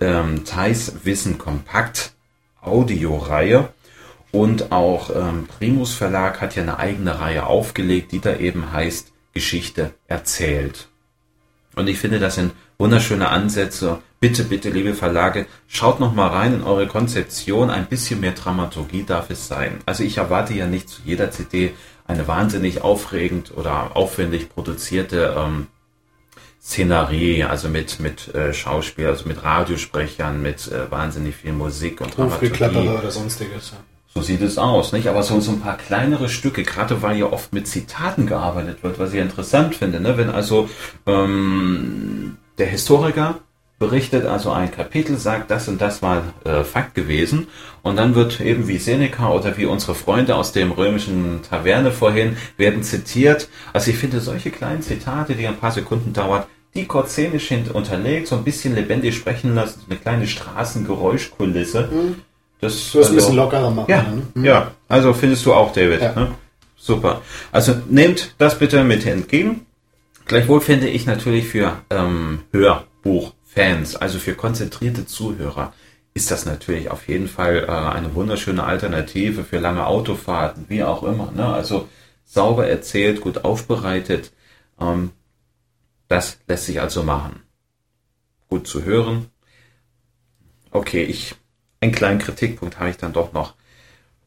ähm, 0.00 0.44
Theis 0.44 0.92
Wissen 1.04 1.38
Kompakt 1.38 2.12
Audioreihe 2.60 3.70
und 4.32 4.70
auch 4.70 5.10
ähm, 5.14 5.46
Primus 5.46 5.94
Verlag 5.94 6.40
hat 6.40 6.54
ja 6.56 6.62
eine 6.62 6.78
eigene 6.78 7.20
Reihe 7.20 7.46
aufgelegt, 7.46 8.12
die 8.12 8.20
da 8.20 8.36
eben 8.36 8.72
heißt 8.72 9.12
Geschichte 9.32 9.92
erzählt. 10.06 10.88
Und 11.74 11.88
ich 11.88 11.98
finde, 11.98 12.18
das 12.18 12.34
sind 12.34 12.52
wunderschöne 12.78 13.28
Ansätze. 13.28 14.02
Bitte, 14.18 14.44
bitte, 14.44 14.70
liebe 14.70 14.94
Verlage, 14.94 15.46
schaut 15.66 15.98
noch 15.98 16.12
mal 16.12 16.28
rein 16.28 16.54
in 16.54 16.62
eure 16.62 16.86
Konzeption. 16.86 17.70
Ein 17.70 17.86
bisschen 17.86 18.20
mehr 18.20 18.32
Dramaturgie 18.32 19.04
darf 19.04 19.30
es 19.30 19.48
sein. 19.48 19.78
Also 19.86 20.04
ich 20.04 20.18
erwarte 20.18 20.52
ja 20.52 20.66
nicht 20.66 20.88
zu 20.88 21.00
jeder 21.04 21.30
CD 21.30 21.72
eine 22.10 22.28
wahnsinnig 22.28 22.82
aufregend 22.82 23.52
oder 23.56 23.96
aufwendig 23.96 24.48
produzierte 24.48 25.34
ähm, 25.36 25.66
Szenerie, 26.62 27.44
also 27.44 27.68
mit 27.68 28.00
mit 28.00 28.34
äh, 28.34 28.52
Schauspiel, 28.52 29.06
also 29.06 29.26
mit 29.26 29.42
Radiosprechern, 29.42 30.42
mit 30.42 30.70
äh, 30.70 30.90
wahnsinnig 30.90 31.36
viel 31.36 31.52
Musik 31.52 32.00
und 32.00 32.16
Dramaturgie. 32.16 32.88
oder 32.88 33.10
sonstiges. 33.10 33.70
Ja. 33.70 33.78
So 34.12 34.22
sieht 34.22 34.42
es 34.42 34.58
aus, 34.58 34.92
nicht? 34.92 35.06
Aber 35.06 35.22
so, 35.22 35.38
so 35.40 35.52
ein 35.52 35.60
paar 35.60 35.76
kleinere 35.76 36.28
Stücke, 36.28 36.64
gerade 36.64 37.00
weil 37.00 37.16
ja 37.16 37.26
oft 37.26 37.52
mit 37.52 37.68
Zitaten 37.68 38.26
gearbeitet 38.26 38.82
wird, 38.82 38.98
was 38.98 39.12
ich 39.12 39.20
interessant 39.20 39.76
finde, 39.76 40.00
ne? 40.00 40.18
Wenn 40.18 40.30
also 40.30 40.68
ähm, 41.06 42.36
der 42.58 42.66
Historiker 42.66 43.38
berichtet 43.80 44.26
also 44.26 44.52
ein 44.52 44.70
Kapitel, 44.70 45.16
sagt, 45.16 45.50
das 45.50 45.66
und 45.66 45.80
das 45.80 46.02
war 46.02 46.22
äh, 46.44 46.62
Fakt 46.64 46.94
gewesen. 46.94 47.48
Und 47.82 47.96
dann 47.96 48.14
wird 48.14 48.40
eben 48.40 48.68
wie 48.68 48.76
Seneca 48.76 49.30
oder 49.30 49.56
wie 49.56 49.64
unsere 49.64 49.94
Freunde 49.94 50.36
aus 50.36 50.52
dem 50.52 50.70
römischen 50.70 51.40
Taverne 51.48 51.90
vorhin, 51.90 52.36
werden 52.58 52.82
zitiert. 52.82 53.48
Also 53.72 53.90
ich 53.90 53.96
finde 53.96 54.20
solche 54.20 54.50
kleinen 54.50 54.82
Zitate, 54.82 55.34
die 55.34 55.46
ein 55.46 55.56
paar 55.56 55.72
Sekunden 55.72 56.12
dauern, 56.12 56.44
die 56.74 56.84
kurz 56.84 57.12
szenisch 57.12 57.50
unterlegt, 57.72 58.28
so 58.28 58.36
ein 58.36 58.44
bisschen 58.44 58.74
lebendig 58.74 59.16
sprechen 59.16 59.54
lassen, 59.54 59.80
eine 59.88 59.98
kleine 59.98 60.26
Straßengeräuschkulisse. 60.28 61.88
Mhm. 61.90 62.16
Das, 62.60 62.92
du 62.92 62.98
also, 62.98 63.10
ein 63.10 63.16
bisschen 63.16 63.36
lockerer 63.36 63.70
machen. 63.70 63.90
Ja, 63.90 64.02
ne? 64.02 64.22
mhm. 64.34 64.44
ja, 64.44 64.70
also 64.88 65.14
findest 65.14 65.46
du 65.46 65.54
auch, 65.54 65.72
David. 65.72 66.02
Ja. 66.02 66.14
Ne? 66.14 66.32
Super. 66.76 67.22
Also 67.50 67.76
nehmt 67.88 68.34
das 68.36 68.58
bitte 68.58 68.84
mit 68.84 69.06
entgegen. 69.06 69.64
Gleichwohl 70.26 70.60
finde 70.60 70.88
ich 70.88 71.06
natürlich 71.06 71.48
für 71.48 71.78
ähm, 71.88 72.40
Hörbuchfans, 73.54 73.96
also 73.96 74.18
für 74.18 74.34
konzentrierte 74.34 75.06
Zuhörer, 75.06 75.72
ist 76.14 76.30
das 76.30 76.44
natürlich 76.44 76.90
auf 76.90 77.08
jeden 77.08 77.28
Fall 77.28 77.64
äh, 77.64 77.70
eine 77.70 78.14
wunderschöne 78.14 78.64
Alternative 78.64 79.44
für 79.44 79.58
lange 79.58 79.86
Autofahrten, 79.86 80.66
wie 80.68 80.82
auch 80.82 81.02
immer. 81.02 81.30
Ne? 81.30 81.46
Also 81.46 81.88
sauber 82.24 82.66
erzählt, 82.66 83.20
gut 83.20 83.44
aufbereitet. 83.44 84.32
Ähm, 84.80 85.12
das 86.08 86.38
lässt 86.48 86.66
sich 86.66 86.80
also 86.80 87.02
machen. 87.02 87.42
Gut 88.48 88.66
zu 88.66 88.84
hören. 88.84 89.26
Okay, 90.72 91.04
ich 91.04 91.36
einen 91.80 91.92
kleinen 91.92 92.18
Kritikpunkt 92.18 92.78
habe 92.78 92.90
ich 92.90 92.96
dann 92.96 93.12
doch 93.12 93.32
noch. 93.32 93.54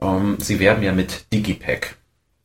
Ähm, 0.01 0.37
sie 0.39 0.59
werben 0.59 0.83
ja 0.83 0.93
mit 0.93 1.31
Digipack. 1.31 1.97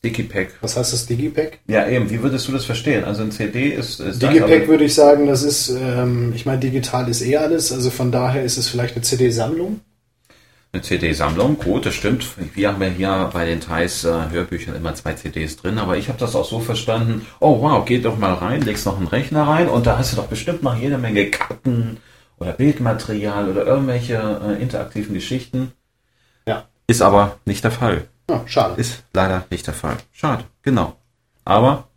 Digipack. 0.05 0.51
Was 0.61 0.77
heißt 0.77 0.93
das 0.93 1.07
Digipack? 1.07 1.59
Ja, 1.67 1.89
eben. 1.89 2.09
Wie 2.09 2.23
würdest 2.23 2.47
du 2.47 2.53
das 2.53 2.65
verstehen? 2.65 3.05
Also 3.05 3.23
ein 3.23 3.33
CD 3.33 3.71
ist. 3.71 3.99
ist 3.99 4.23
Digipack 4.23 4.61
das, 4.61 4.69
würde 4.69 4.85
ich 4.85 4.95
sagen, 4.95 5.27
das 5.27 5.43
ist, 5.43 5.71
ähm, 5.71 6.33
ich 6.37 6.47
meine, 6.47 6.61
digital 6.61 7.09
ist 7.09 7.23
eh 7.23 7.37
alles. 7.37 7.73
Also 7.73 7.91
von 7.91 8.13
daher 8.13 8.45
ist 8.45 8.59
es 8.59 8.69
vielleicht 8.69 8.95
eine 8.95 9.03
CD-Sammlung. 9.03 9.81
Eine 10.71 10.83
CD-Sammlung, 10.83 11.59
gut, 11.59 11.87
das 11.87 11.95
stimmt. 11.95 12.27
Wir 12.55 12.69
haben 12.69 12.83
ja 12.83 12.89
hier 12.89 13.31
bei 13.33 13.47
den 13.47 13.61
Thais 13.61 14.05
äh, 14.05 14.31
Hörbüchern 14.31 14.77
immer 14.77 14.95
zwei 14.95 15.15
CDs 15.15 15.57
drin, 15.57 15.79
aber 15.79 15.97
ich 15.97 16.09
habe 16.09 16.19
das 16.19 16.37
auch 16.37 16.45
so 16.45 16.61
verstanden, 16.61 17.27
oh 17.41 17.63
wow, 17.63 17.85
geh 17.87 17.99
doch 17.99 18.19
mal 18.19 18.35
rein, 18.35 18.61
legst 18.61 18.85
noch 18.85 18.99
einen 18.99 19.09
Rechner 19.09 19.49
rein 19.49 19.69
und 19.69 19.87
da 19.87 19.97
hast 19.97 20.13
du 20.13 20.17
doch 20.17 20.27
bestimmt 20.27 20.63
noch 20.63 20.77
jede 20.77 20.99
Menge 20.99 21.31
Karten 21.31 21.97
oder 22.39 22.53
Bildmaterial 22.53 23.49
oder 23.49 23.67
irgendwelche 23.67 24.43
äh, 24.47 24.63
interaktiven 24.63 25.15
Geschichten. 25.15 25.73
Ja. 26.47 26.69
Ist 26.87 27.01
aber 27.01 27.39
nicht 27.47 27.65
der 27.65 27.71
Fall. 27.71 28.05
Ja, 28.29 28.43
schade. 28.47 28.81
Ist 28.81 29.05
leider 29.13 29.47
nicht 29.51 29.67
der 29.67 29.75
Fall. 29.75 29.97
Schade, 30.13 30.45
genau. 30.63 30.97
Aber, 31.45 31.89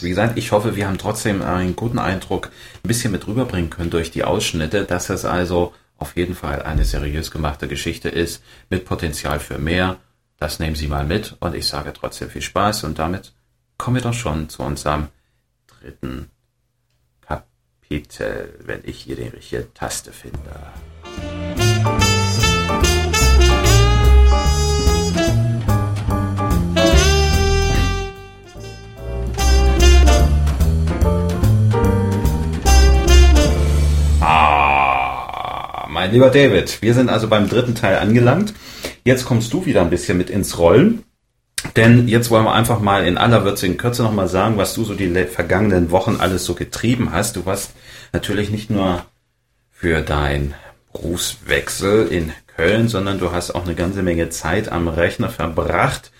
wie 0.00 0.10
gesagt, 0.10 0.36
ich 0.36 0.52
hoffe, 0.52 0.76
wir 0.76 0.86
haben 0.86 0.98
trotzdem 0.98 1.40
einen 1.42 1.76
guten 1.76 1.98
Eindruck 1.98 2.50
ein 2.84 2.88
bisschen 2.88 3.12
mit 3.12 3.26
rüberbringen 3.26 3.70
können 3.70 3.90
durch 3.90 4.10
die 4.10 4.24
Ausschnitte, 4.24 4.84
dass 4.84 5.08
es 5.08 5.24
also 5.24 5.72
auf 5.96 6.16
jeden 6.16 6.34
Fall 6.34 6.62
eine 6.62 6.84
seriös 6.84 7.30
gemachte 7.30 7.68
Geschichte 7.68 8.08
ist, 8.08 8.42
mit 8.68 8.84
Potenzial 8.84 9.40
für 9.40 9.58
mehr. 9.58 9.96
Das 10.38 10.58
nehmen 10.58 10.76
Sie 10.76 10.88
mal 10.88 11.04
mit 11.04 11.36
und 11.40 11.54
ich 11.54 11.66
sage 11.68 11.92
trotzdem 11.92 12.30
viel 12.30 12.42
Spaß 12.42 12.84
und 12.84 12.98
damit 12.98 13.32
kommen 13.76 13.96
wir 13.96 14.02
doch 14.02 14.14
schon 14.14 14.48
zu 14.48 14.62
unserem 14.62 15.08
dritten 15.66 16.30
Kapitel, 17.20 18.58
wenn 18.64 18.80
ich 18.84 19.02
hier 19.02 19.16
die 19.16 19.28
richtige 19.28 19.72
Taste 19.74 20.12
finde. 20.12 20.50
Mein 36.00 36.12
lieber 36.12 36.30
David, 36.30 36.80
wir 36.80 36.94
sind 36.94 37.10
also 37.10 37.28
beim 37.28 37.46
dritten 37.46 37.74
Teil 37.74 37.98
angelangt. 37.98 38.54
Jetzt 39.04 39.26
kommst 39.26 39.52
du 39.52 39.66
wieder 39.66 39.82
ein 39.82 39.90
bisschen 39.90 40.16
mit 40.16 40.30
ins 40.30 40.56
Rollen. 40.56 41.04
Denn 41.76 42.08
jetzt 42.08 42.30
wollen 42.30 42.46
wir 42.46 42.54
einfach 42.54 42.80
mal 42.80 43.06
in 43.06 43.18
aller 43.18 43.44
würzigen 43.44 43.76
Kürze 43.76 44.02
nochmal 44.02 44.26
sagen, 44.26 44.56
was 44.56 44.72
du 44.72 44.82
so 44.82 44.94
die 44.94 45.10
vergangenen 45.26 45.90
Wochen 45.90 46.16
alles 46.18 46.46
so 46.46 46.54
getrieben 46.54 47.12
hast. 47.12 47.36
Du 47.36 47.44
warst 47.44 47.72
natürlich 48.14 48.48
nicht 48.48 48.70
nur 48.70 49.04
für 49.70 50.00
dein 50.00 50.54
Berufswechsel 50.94 52.06
in 52.06 52.32
Köln, 52.56 52.88
sondern 52.88 53.18
du 53.18 53.32
hast 53.32 53.50
auch 53.50 53.66
eine 53.66 53.74
ganze 53.74 54.02
Menge 54.02 54.30
Zeit 54.30 54.72
am 54.72 54.88
Rechner 54.88 55.28
verbracht 55.28 56.12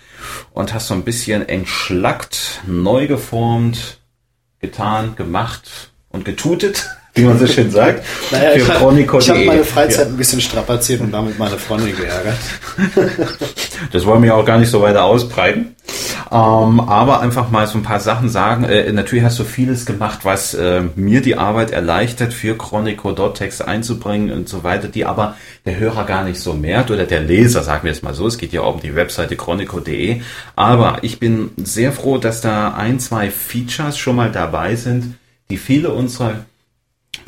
und 0.53 0.75
hast 0.75 0.89
so 0.89 0.95
ein 0.95 1.05
bisschen 1.05 1.49
entschlackt, 1.49 2.61
neu 2.67 3.07
geformt, 3.07 3.97
getan, 4.59 5.17
gemacht 5.17 5.91
und 6.11 6.27
getutet, 6.27 6.87
wie 7.15 7.23
man 7.23 7.39
so 7.39 7.47
schön 7.47 7.71
sagt. 7.71 8.05
Naja, 8.31 8.55
ich 8.55 8.69
habe 8.69 8.81
hab 8.81 9.47
meine 9.47 9.65
Freizeit 9.65 10.07
ja. 10.07 10.13
ein 10.13 10.17
bisschen 10.17 10.41
strapaziert 10.41 11.01
und 11.01 11.11
damit 11.11 11.39
meine 11.39 11.59
Freundin 11.59 11.97
geärgert. 11.97 12.39
Das 13.93 14.05
wollen 14.05 14.23
wir 14.23 14.37
auch 14.37 14.45
gar 14.45 14.59
nicht 14.59 14.71
so 14.71 14.83
weiter 14.83 15.05
ausbreiten. 15.05 15.75
Ähm, 16.31 16.81
aber 16.81 17.21
einfach 17.21 17.51
mal 17.51 17.67
so 17.67 17.79
ein 17.79 17.83
paar 17.83 17.99
Sachen 17.99 18.29
sagen. 18.29 18.65
Äh, 18.65 18.93
natürlich 18.93 19.25
hast 19.25 19.39
du 19.39 19.45
vieles 19.45 19.85
gemacht, 19.87 20.21
was 20.23 20.55
äh, 20.55 20.83
mir 20.95 21.23
die 21.23 21.37
Arbeit 21.37 21.73
erleichtert, 21.73 22.33
für 22.33 22.57
Chronico 22.57 23.13
dort 23.13 23.39
Texte 23.39 23.67
einzubringen 23.67 24.31
und 24.31 24.49
so 24.49 24.63
weiter, 24.63 24.89
die 24.89 25.07
aber 25.07 25.37
der 25.65 25.79
Hörer 25.79 26.05
gar 26.05 26.25
nicht 26.25 26.39
so 26.39 26.53
merkt 26.53 26.91
oder 26.91 27.05
der 27.05 27.21
Leser, 27.21 27.63
sagen 27.63 27.85
wir 27.85 27.93
es 27.93 28.03
mal 28.03 28.15
so. 28.15 28.27
Es 28.27 28.39
geht 28.39 28.53
ja 28.53 28.61
auch 28.61 28.75
um 28.75 28.81
die 28.81 28.95
Webseite 28.95 29.35
chronico.de. 29.35 30.21
Aber 30.55 30.99
ich 31.03 31.19
bin 31.19 31.51
sehr 31.57 31.91
froh, 31.91 32.19
dass 32.19 32.41
da 32.41 32.75
ein, 32.75 33.01
zwei 33.01 33.31
Features 33.31 33.99
schon 33.99 34.17
mal 34.17 34.31
dabei 34.31 34.77
sind, 34.77 35.17
die 35.51 35.57
viele 35.57 35.91
unserer 35.91 36.45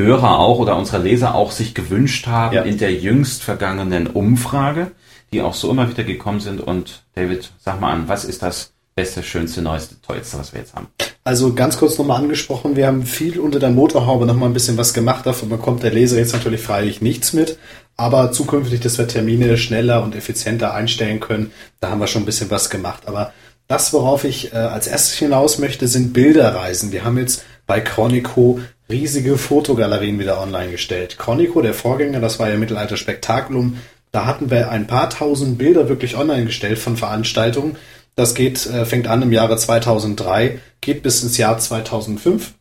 Hörer 0.03 0.39
auch 0.39 0.59
oder 0.59 0.77
unsere 0.77 1.03
Leser 1.03 1.35
auch 1.35 1.51
sich 1.53 1.75
gewünscht 1.75 2.27
haben 2.27 2.55
Ja. 2.57 2.63
in 2.63 2.79
der 2.79 2.93
jüngst 2.93 3.43
vergangenen 3.43 4.07
Umfrage, 4.07 4.91
die 5.33 5.43
auch 5.43 5.55
so 5.55 5.71
immer 5.71 5.89
wieder 5.89 6.05
gekommen 6.05 6.41
sind. 6.41 6.61
Und 6.61 7.03
David, 7.15 7.51
sag 7.59 7.81
mal 7.81 7.93
an, 7.93 8.09
was 8.09 8.25
ist 8.25 8.43
das 8.43 8.73
beste, 8.95 9.23
schönste, 9.23 9.63
neueste, 9.63 10.01
tollste, 10.03 10.39
was 10.39 10.53
wir 10.53 10.61
jetzt 10.61 10.75
haben? 10.75 10.89
Also 11.25 11.55
ganz 11.55 11.79
kurz 11.79 11.97
nochmal 11.99 12.21
angesprochen, 12.21 12.75
wir 12.77 12.87
haben 12.87 13.05
viel 13.05 13.39
unter 13.39 13.59
der 13.61 13.71
Motorhaube 13.71 14.27
nochmal 14.27 14.51
ein 14.51 14.55
bisschen 14.55 14.77
was 14.77 14.93
gemacht. 14.93 15.25
Davon 15.25 15.49
bekommt 15.49 15.83
der 15.83 15.93
Leser 15.93 16.19
jetzt 16.19 16.33
natürlich 16.33 16.61
freilich 16.61 17.01
nichts 17.01 17.33
mit. 17.33 17.59
Aber 17.97 18.33
zukünftig, 18.33 18.81
dass 18.81 18.99
wir 18.99 19.07
Termine 19.07 19.57
schneller 19.57 20.03
und 20.03 20.17
effizienter 20.17 20.75
einstellen 20.75 21.21
können, 21.21 21.53
da 21.81 21.91
haben 21.91 22.01
wir 22.01 22.07
schon 22.07 22.23
ein 22.23 22.27
bisschen 22.27 22.51
was 22.51 22.71
gemacht. 22.71 23.05
Aber 23.07 23.33
das, 23.69 23.93
worauf 23.93 24.25
ich 24.25 24.53
äh, 24.53 24.57
als 24.57 24.87
erstes 24.89 25.15
hinaus 25.15 25.59
möchte, 25.59 25.87
sind 25.87 26.13
Bilderreisen. 26.13 26.91
Wir 26.93 27.05
haben 27.05 27.17
jetzt 27.19 27.45
bei 27.67 27.81
Chronico 27.81 28.61
riesige 28.89 29.39
Fotogalerien 29.39 30.19
wieder 30.19 30.41
online 30.41 30.71
gestellt. 30.71 31.19
Chronico, 31.19 31.63
der 31.63 31.75
Vorgänger, 31.75 32.21
das 32.21 32.39
war 32.39 32.51
ja 32.51 32.57
Mittelalter 32.57 32.97
Spektakulum, 32.97 33.79
da 34.11 34.27
hatten 34.27 34.51
wir 34.51 34.71
ein 34.71 34.87
paar 34.87 35.09
tausend 35.09 35.57
Bilder 35.59 35.89
wirklich 35.89 36.17
online 36.17 36.45
gestellt 36.45 36.79
von 36.79 36.97
Veranstaltungen. 36.97 37.77
Das 38.15 38.35
geht, 38.35 38.67
äh, 38.67 38.85
fängt 38.85 39.07
an 39.09 39.23
im 39.23 39.33
Jahre 39.33 39.57
2003, 39.57 40.59
geht 40.83 41.03
bis 41.03 41.23
ins 41.23 41.39
Jahr 41.39 41.59
2005. 41.59 42.53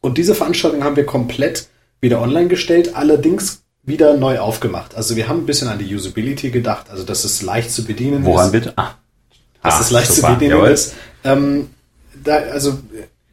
Und 0.00 0.18
diese 0.18 0.34
Veranstaltung 0.34 0.82
haben 0.82 0.96
wir 0.96 1.06
komplett 1.06 1.68
wieder 2.00 2.20
online 2.20 2.48
gestellt, 2.48 2.96
allerdings 2.96 3.62
wieder 3.84 4.16
neu 4.16 4.40
aufgemacht. 4.40 4.96
Also 4.96 5.14
wir 5.14 5.28
haben 5.28 5.40
ein 5.42 5.46
bisschen 5.46 5.68
an 5.68 5.78
die 5.78 5.94
Usability 5.94 6.50
gedacht, 6.50 6.86
also 6.90 7.04
dass 7.04 7.22
es 7.24 7.42
leicht 7.42 7.70
zu 7.70 7.84
bedienen 7.84 8.24
Woran 8.24 8.46
ist. 8.46 8.52
bitte? 8.52 8.72
Ah, 8.76 8.94
Dass 9.62 9.74
Ah, 9.76 9.80
es 9.82 9.90
leicht 9.92 10.12
super, 10.12 10.28
zu 10.28 10.34
bedienen 10.34 10.50
jawohl. 10.56 10.70
ist. 10.70 10.94
Ähm, 11.22 11.70
da, 12.24 12.36
also 12.38 12.78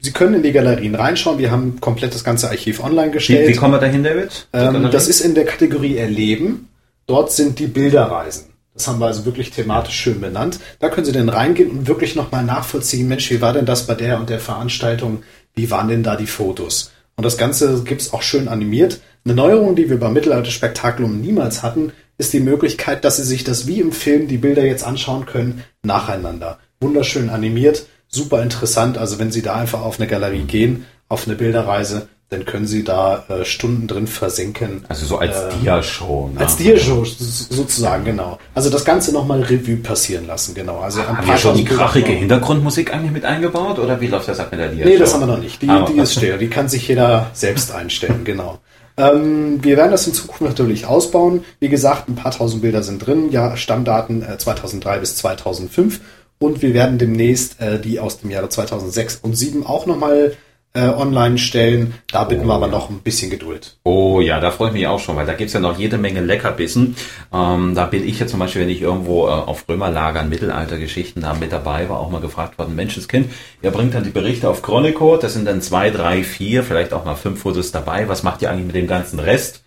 Sie 0.02 0.12
können 0.12 0.36
in 0.36 0.44
die 0.44 0.54
Galerien 0.54 0.96
reinschauen. 0.96 1.40
Wir 1.40 1.52
haben 1.52 1.80
komplett 1.82 2.14
das 2.14 2.24
ganze 2.24 2.50
Archiv 2.50 2.82
online 2.82 3.10
wie, 3.10 3.14
gestellt. 3.14 3.50
wie 3.50 3.56
kommen 3.56 3.74
wir 3.74 3.80
dahin, 3.80 4.04
David? 4.04 4.48
Ähm, 4.54 4.90
das 4.92 5.08
ist 5.08 5.20
in 5.20 5.36
der 5.36 5.46
Kategorie 5.46 5.98
Erleben. 5.98 6.70
Dort 7.06 7.32
sind 7.32 7.60
die 7.60 7.68
Bilderreisen. 7.68 8.46
Das 8.74 8.88
haben 8.88 9.00
wir 9.00 9.08
also 9.08 9.26
wirklich 9.26 9.52
thematisch 9.52 9.96
schön 9.96 10.22
benannt. 10.22 10.60
Da 10.80 10.88
können 10.90 11.06
Sie 11.06 11.12
dann 11.12 11.28
reingehen 11.28 11.70
und 11.70 11.88
wirklich 11.88 12.16
nochmal 12.16 12.46
nachvollziehen, 12.46 13.10
Mensch, 13.10 13.30
wie 13.30 13.42
war 13.42 13.52
denn 13.52 13.66
das 13.66 13.88
bei 13.88 13.94
der 13.94 14.18
und 14.20 14.30
der 14.30 14.40
Veranstaltung? 14.40 15.24
Wie 15.54 15.70
waren 15.70 15.90
denn 15.90 16.04
da 16.04 16.16
die 16.16 16.28
Fotos? 16.28 16.92
Und 17.18 17.26
das 17.26 17.38
Ganze 17.38 17.84
gibt's 17.84 18.14
auch 18.14 18.22
schön 18.22 18.48
animiert. 18.48 19.02
Eine 19.26 19.36
Neuerung, 19.36 19.76
die 19.76 19.90
wir 19.90 20.00
beim 20.00 20.14
Mittelalter-Spektakulum 20.14 21.20
niemals 21.20 21.62
hatten, 21.62 21.92
ist 22.18 22.32
die 22.32 22.40
Möglichkeit, 22.40 23.04
dass 23.04 23.18
Sie 23.18 23.24
sich 23.24 23.44
das 23.44 23.68
wie 23.68 23.82
im 23.82 23.92
Film 23.92 24.30
die 24.30 24.38
Bilder 24.38 24.64
jetzt 24.64 24.86
anschauen 24.86 25.26
können, 25.26 25.64
nacheinander. 25.84 26.60
Wunderschön 26.80 27.30
animiert, 27.30 27.86
super 28.10 28.42
interessant. 28.44 28.98
Also 28.98 29.20
wenn 29.20 29.32
Sie 29.32 29.42
da 29.42 29.56
einfach 29.56 29.82
auf 29.82 30.00
eine 30.00 30.08
Galerie 30.08 30.44
gehen, 30.44 30.86
auf 31.08 31.28
eine 31.28 31.36
Bilderreise, 31.36 32.08
dann 32.32 32.46
können 32.46 32.68
Sie 32.68 32.84
da 32.84 33.24
äh, 33.28 33.44
Stunden 33.44 33.88
drin 33.88 34.06
versinken. 34.06 34.86
Also 34.88 35.06
so 35.08 35.18
als 35.18 35.36
Ähm, 35.36 35.62
Dia-Show. 35.64 36.30
Ne? 36.34 36.40
Als 36.42 36.58
Dia-Show 36.58 37.04
sozusagen, 37.04 38.06
genau. 38.06 38.38
Also 38.54 38.70
das 38.70 38.86
Ganze 38.86 39.12
nochmal 39.12 39.42
Revue 39.42 39.78
passieren 39.78 40.28
lassen, 40.28 40.54
genau. 40.54 40.78
Also 40.80 41.02
ein 41.02 41.18
Haben 41.18 41.28
wir 41.28 41.38
schon 41.38 41.56
die 41.58 41.66
krachige 41.66 42.12
Hintergrundmusik 42.12 42.94
eigentlich 42.94 43.12
mit 43.12 43.26
eingebaut 43.26 43.80
oder 43.80 44.00
wie 44.00 44.08
läuft 44.08 44.28
das 44.28 44.40
ab 44.40 44.50
mit 44.52 44.60
der 44.60 44.70
Dia-Show? 44.70 44.90
Nee, 44.90 44.98
das 44.98 45.14
haben 45.14 45.22
wir 45.22 45.28
noch 45.28 45.40
nicht. 45.40 45.60
Die, 45.62 45.70
Aber- 45.70 45.92
die 45.92 46.00
ist 46.00 46.14
still. 46.14 46.38
Die 46.38 46.50
kann 46.50 46.70
sich 46.70 46.88
jeder 46.88 47.32
selbst 47.34 47.72
einstellen, 47.74 48.22
genau. 48.26 48.60
Ähm, 48.98 49.64
wir 49.64 49.78
werden 49.78 49.92
das 49.92 50.06
in 50.06 50.14
Zukunft 50.14 50.42
natürlich 50.42 50.86
ausbauen. 50.86 51.44
Wie 51.60 51.70
gesagt, 51.70 52.10
ein 52.10 52.16
paar 52.16 52.32
tausend 52.32 52.62
Bilder 52.62 52.84
sind 52.84 53.00
drin. 53.06 53.32
Ja, 53.32 53.56
Stammdaten 53.56 54.22
äh, 54.22 54.38
2003 54.38 55.00
bis 55.00 55.16
2005. 55.16 56.02
Und 56.40 56.62
wir 56.62 56.74
werden 56.74 56.98
demnächst 56.98 57.60
äh, 57.62 57.80
die 57.80 58.00
aus 58.00 58.20
dem 58.20 58.32
Jahre 58.32 58.50
2006 58.50 59.16
und 59.16 59.36
2007 59.36 59.66
auch 59.66 59.86
nochmal 59.86 60.38
äh, 60.74 60.88
online 60.88 61.38
stellen. 61.38 61.96
Da 62.12 62.24
bitten 62.24 62.48
wir 62.48 62.54
aber 62.54 62.68
noch 62.68 62.90
ein 62.90 63.00
bisschen 63.00 63.30
Geduld. 63.30 63.78
Oh 63.84 64.22
ja, 64.22 64.40
da 64.40 64.52
freue 64.52 64.70
ich 64.70 64.74
mich 64.74 64.88
auch 64.88 65.00
schon, 65.00 65.16
weil 65.16 65.26
da 65.26 65.34
gibt's 65.34 65.54
ja 65.54 65.60
noch 65.60 65.78
jede 65.78 65.98
Menge 65.98 66.22
Leckerbissen. 66.22 66.96
Ähm, 67.34 67.76
da 67.76 67.86
bin 67.86 68.08
ich 68.08 68.20
ja 68.20 68.28
zum 68.28 68.40
Beispiel, 68.40 68.62
wenn 68.62 68.70
ich 68.70 68.82
irgendwo 68.82 69.28
äh, 69.28 69.32
auf 69.32 69.68
Römerlagern, 69.68 70.30
Mittelaltergeschichten 70.30 71.24
da 71.24 71.34
mit 71.34 71.52
dabei 71.52 71.90
war, 71.90 72.00
auch 72.00 72.10
mal 72.10 72.22
gefragt 72.22 72.58
worden, 72.58 72.76
Menschenskind, 72.76 73.32
ihr 73.62 73.72
bringt 73.72 73.94
dann 73.94 74.04
die 74.04 74.12
Berichte 74.12 74.50
auf 74.50 74.62
Chronico, 74.62 75.18
das 75.18 75.34
sind 75.34 75.46
dann 75.46 75.62
zwei, 75.62 75.90
drei, 75.90 76.24
vier, 76.24 76.64
vielleicht 76.64 76.94
auch 76.94 77.04
mal 77.04 77.16
fünf 77.16 77.42
Fotos 77.42 77.72
dabei. 77.72 78.08
Was 78.08 78.24
macht 78.24 78.42
ihr 78.42 78.52
eigentlich 78.52 78.68
mit 78.68 78.76
dem 78.76 78.88
ganzen 78.88 79.20
Rest? 79.20 79.64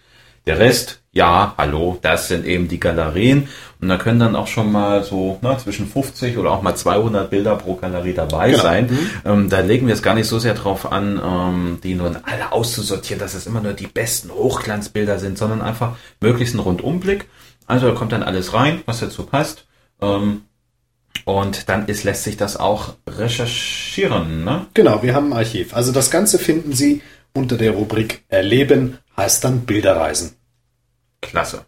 Der 0.46 0.58
Rest, 0.58 1.01
ja, 1.14 1.54
hallo, 1.58 1.98
das 2.00 2.28
sind 2.28 2.46
eben 2.46 2.68
die 2.68 2.80
Galerien. 2.80 3.48
Und 3.80 3.88
da 3.88 3.98
können 3.98 4.18
dann 4.18 4.34
auch 4.34 4.46
schon 4.46 4.72
mal 4.72 5.04
so 5.04 5.38
na, 5.42 5.58
zwischen 5.58 5.86
50 5.86 6.38
oder 6.38 6.50
auch 6.52 6.62
mal 6.62 6.74
200 6.74 7.28
Bilder 7.28 7.56
pro 7.56 7.74
Galerie 7.74 8.14
dabei 8.14 8.50
Genau. 8.52 8.62
sein. 8.62 8.98
Ähm, 9.24 9.48
da 9.50 9.60
legen 9.60 9.86
wir 9.86 9.94
es 9.94 10.02
gar 10.02 10.14
nicht 10.14 10.28
so 10.28 10.38
sehr 10.38 10.54
drauf 10.54 10.90
an, 10.90 11.20
ähm, 11.22 11.78
die 11.82 11.94
nun 11.94 12.16
alle 12.22 12.52
auszusortieren, 12.52 13.20
dass 13.20 13.34
es 13.34 13.46
immer 13.46 13.60
nur 13.60 13.74
die 13.74 13.88
besten 13.88 14.30
Hochglanzbilder 14.30 15.18
sind, 15.18 15.36
sondern 15.36 15.60
einfach 15.60 15.96
möglichst 16.20 16.54
einen 16.54 16.62
Rundumblick. 16.64 17.26
Also 17.66 17.88
da 17.88 17.94
kommt 17.94 18.12
dann 18.12 18.22
alles 18.22 18.54
rein, 18.54 18.82
was 18.86 19.00
dazu 19.00 19.24
passt. 19.24 19.66
Ähm, 20.00 20.42
und 21.24 21.68
dann 21.68 21.86
ist, 21.86 22.04
lässt 22.04 22.24
sich 22.24 22.36
das 22.38 22.56
auch 22.56 22.94
recherchieren. 23.08 24.44
Ne? 24.44 24.66
Genau, 24.74 25.02
wir 25.02 25.14
haben 25.14 25.32
ein 25.32 25.38
Archiv. 25.38 25.74
Also 25.74 25.92
das 25.92 26.10
Ganze 26.10 26.38
finden 26.38 26.72
Sie 26.72 27.02
unter 27.34 27.56
der 27.56 27.72
Rubrik 27.72 28.24
Erleben, 28.28 28.98
heißt 29.16 29.44
dann 29.44 29.60
Bilderreisen. 29.60 30.36
Klasse. 31.22 31.64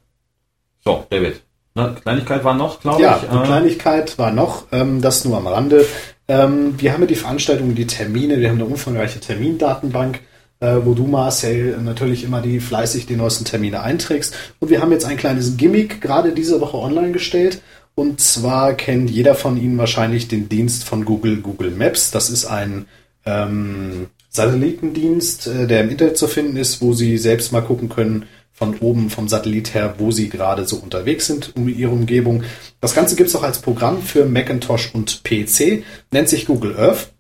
So, 0.85 1.07
David. 1.09 1.41
Ne, 1.75 1.97
Kleinigkeit 2.03 2.45
war 2.45 2.55
noch, 2.55 2.81
glaube 2.81 3.03
Ja, 3.03 3.21
ich. 3.23 3.29
eine 3.31 3.43
äh, 3.43 3.47
Kleinigkeit 3.47 4.19
war 4.19 4.31
noch, 4.31 4.67
ähm, 4.71 5.01
das 5.01 5.25
nur 5.25 5.37
am 5.39 5.47
Rande. 5.47 5.85
Ähm, 6.29 6.75
wir 6.79 6.93
haben 6.93 7.01
ja 7.01 7.07
die 7.07 7.15
Veranstaltungen, 7.17 7.75
die 7.75 7.87
Termine, 7.87 8.39
wir 8.39 8.49
haben 8.49 8.57
eine 8.57 8.67
umfangreiche 8.67 9.19
Termindatenbank, 9.19 10.21
äh, 10.61 10.77
wo 10.85 10.95
du, 10.95 11.07
Marcel, 11.07 11.77
natürlich 11.83 12.23
immer 12.23 12.41
die 12.43 12.61
fleißig 12.61 13.07
die 13.07 13.17
neuesten 13.17 13.45
Termine 13.45 13.83
einträgst. 13.83 14.35
Und 14.61 14.71
wir 14.71 14.81
haben 14.83 14.93
jetzt 14.93 15.05
ein 15.05 15.17
kleines 15.17 15.57
Gimmick 15.57 16.01
gerade 16.01 16.33
diese 16.33 16.61
Woche 16.61 16.77
online 16.77 17.13
gestellt. 17.13 17.61
Und 17.97 18.21
zwar 18.21 18.75
kennt 18.75 19.11
jeder 19.11 19.35
von 19.35 19.57
Ihnen 19.57 19.79
wahrscheinlich 19.79 20.29
den 20.29 20.49
Dienst 20.49 20.85
von 20.85 21.05
Google, 21.05 21.39
Google 21.39 21.71
Maps. 21.71 22.11
Das 22.11 22.31
ist 22.31 22.45
ein 22.45 22.87
ähm, 23.27 24.07
Satellitendienst, 24.31 25.47
äh, 25.49 25.67
der 25.67 25.83
im 25.83 25.91
Internet 25.91 26.19
zu 26.19 26.29
finden 26.29 26.57
ist, 26.57 26.81
wo 26.81 26.93
Sie 26.93 27.19
selbst 27.19 27.53
mal 27.53 27.63
gucken 27.63 27.89
können, 27.89 28.27
von 28.55 28.79
oben 28.79 29.11
vom 29.11 29.29
Satellit 29.29 29.75
her, 29.75 29.97
wo 29.99 30.13
Sie 30.13 30.29
gerade 30.29 30.65
so 30.65 30.77
unterwegs 30.77 31.27
sind 31.27 31.55
um 31.57 31.69
Ihre 31.69 31.91
Umgebung. 31.91 32.45
Das 32.81 32.95
Ganze 32.95 33.17
gibt 33.17 33.29
es 33.29 33.37
auch 33.37 33.43
als 33.43 33.59
Programm 33.59 34.01
für 34.01 34.25
Macintosh 34.25 34.95
und 34.95 35.23
PC, 35.25 35.83
nennt 36.13 36.29
sich 36.29 36.47
Google 36.47 36.77
Earth. 36.79 37.11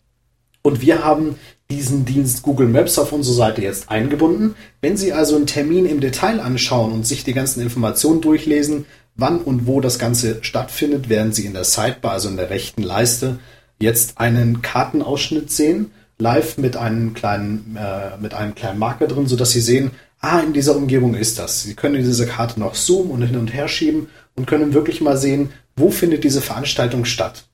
Und 0.62 0.80
wir 0.80 1.04
haben 1.04 1.34
diesen 1.70 2.04
Dienst 2.04 2.42
Google 2.42 2.68
Maps 2.68 2.98
auf 2.98 3.12
unsere 3.12 3.34
Seite 3.34 3.62
jetzt 3.62 3.90
eingebunden. 3.90 4.54
Wenn 4.80 4.96
Sie 4.96 5.12
also 5.12 5.34
einen 5.34 5.46
Termin 5.46 5.86
im 5.86 6.00
Detail 6.00 6.40
anschauen 6.40 6.92
und 6.92 7.06
sich 7.06 7.24
die 7.24 7.34
ganzen 7.34 7.60
Informationen 7.60 8.20
durchlesen, 8.20 8.86
wann 9.16 9.38
und 9.40 9.66
wo 9.66 9.80
das 9.80 9.98
Ganze 9.98 10.38
stattfindet, 10.42 11.08
werden 11.08 11.32
Sie 11.32 11.46
in 11.46 11.54
der 11.54 11.64
Sidebar, 11.64 12.12
also 12.12 12.28
in 12.28 12.36
der 12.36 12.50
rechten 12.50 12.82
Leiste, 12.82 13.40
jetzt 13.80 14.18
einen 14.18 14.62
Kartenausschnitt 14.62 15.50
sehen, 15.50 15.90
live 16.18 16.58
mit 16.58 16.76
einem 16.76 17.12
kleinen, 17.12 17.76
äh, 17.76 18.16
mit 18.20 18.34
einem 18.34 18.54
kleinen 18.54 18.78
Marker 18.78 19.08
drin, 19.08 19.26
sodass 19.26 19.50
Sie 19.50 19.60
sehen, 19.60 19.90
ah, 20.24 20.40
in 20.40 20.52
dieser 20.52 20.76
Umgebung 20.76 21.14
ist 21.14 21.38
das. 21.38 21.62
Sie 21.62 21.74
können 21.74 21.96
diese 21.96 22.26
Karte 22.26 22.58
noch 22.58 22.74
zoomen 22.74 23.10
und 23.10 23.22
hin 23.22 23.36
und 23.36 23.52
her 23.52 23.68
schieben 23.68 24.08
und 24.36 24.46
können 24.46 24.74
wirklich 24.74 25.00
mal 25.00 25.16
sehen, 25.16 25.52
wo 25.76 25.90
findet 25.90 26.24
diese 26.24 26.40
Veranstaltung 26.40 27.04
statt. 27.04 27.44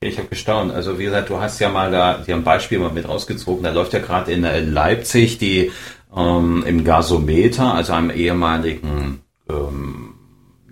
Ich 0.00 0.18
habe 0.18 0.28
gestaunt. 0.28 0.72
Also 0.72 0.98
wie 0.98 1.04
gesagt, 1.04 1.30
du 1.30 1.38
hast 1.38 1.60
ja 1.60 1.68
mal 1.68 1.90
da, 1.90 2.18
die 2.26 2.32
haben 2.32 2.44
Beispiel 2.44 2.78
mal 2.78 2.90
mit 2.90 3.08
rausgezogen. 3.08 3.62
Da 3.62 3.70
läuft 3.70 3.92
ja 3.92 4.00
gerade 4.00 4.32
in 4.32 4.44
äh, 4.44 4.60
Leipzig 4.60 5.38
die 5.38 5.70
ähm, 6.16 6.64
im 6.66 6.84
Gasometer, 6.84 7.74
also 7.74 7.92
einem 7.92 8.10
ehemaligen, 8.10 9.20
ähm, 9.48 10.14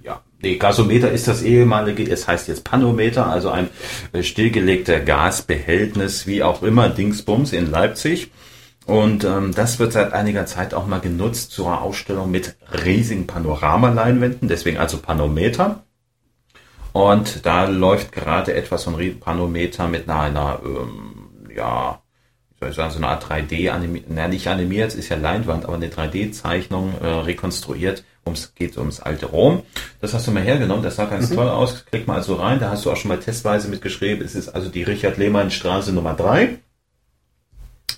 ja, 0.03 0.21
nee, 0.43 0.57
Gasometer 0.57 1.11
ist 1.11 1.29
das 1.29 1.43
ehemalige, 1.43 2.11
es 2.11 2.29
heißt 2.29 2.49
jetzt 2.49 2.65
Panometer, 2.65 3.27
also 3.27 3.51
ein 3.51 3.69
äh, 4.13 4.23
stillgelegter 4.23 5.01
Gasbehältnis, 5.01 6.27
wie 6.27 6.43
auch 6.43 6.63
immer, 6.63 6.89
Dingsbums 6.89 7.53
in 7.53 7.71
Leipzig. 7.71 8.31
Und 8.91 9.23
ähm, 9.23 9.55
das 9.55 9.79
wird 9.79 9.93
seit 9.93 10.13
einiger 10.13 10.47
Zeit 10.47 10.75
auch 10.75 10.85
mal 10.85 10.99
genutzt 10.99 11.53
zur 11.53 11.81
Ausstellung 11.81 12.29
mit 12.29 12.57
riesigen 12.85 13.29
Panoramaleinwänden, 13.29 14.49
deswegen 14.49 14.79
also 14.79 14.99
Panometer. 14.99 15.85
Und 16.93 17.47
da 17.47 17.69
läuft 17.69 18.11
gerade 18.11 18.53
etwas 18.53 18.83
von 18.83 19.21
Panometer 19.21 19.87
mit 19.87 20.09
einer, 20.09 20.23
einer 20.23 20.61
ähm, 20.65 21.31
ja, 21.55 22.03
wie 22.55 22.59
soll 22.59 22.71
ich 22.71 22.75
sagen, 22.75 22.91
so 22.91 22.97
eine 22.97 23.07
Art 23.07 23.25
3D 23.27 23.71
animiert, 23.71 24.07
na, 24.09 24.27
nicht 24.27 24.49
animiert, 24.49 24.93
ist 24.97 25.09
ja 25.09 25.17
Leinwand, 25.17 25.67
aber 25.67 25.77
eine 25.77 25.87
3D-Zeichnung 25.87 26.95
äh, 27.01 27.07
rekonstruiert. 27.07 28.03
Ums, 28.27 28.57
geht 28.57 28.77
ums 28.77 28.99
alte 28.99 29.27
Rom. 29.27 29.63
Das 30.01 30.15
hast 30.15 30.27
du 30.27 30.33
mal 30.33 30.43
hergenommen, 30.43 30.83
das 30.83 30.97
sah 30.97 31.05
ganz 31.05 31.31
toll 31.31 31.49
aus. 31.49 31.87
Klick 31.87 32.09
mal 32.09 32.17
also 32.17 32.35
rein, 32.35 32.59
da 32.59 32.71
hast 32.71 32.87
du 32.87 32.91
auch 32.91 32.97
schon 32.97 33.11
mal 33.11 33.21
testweise 33.21 33.69
mitgeschrieben. 33.69 34.25
Es 34.25 34.35
ist 34.35 34.49
also 34.49 34.69
die 34.69 34.83
Richard-Lehmann-Straße 34.83 35.93
Nummer 35.93 36.15
3. 36.15 36.59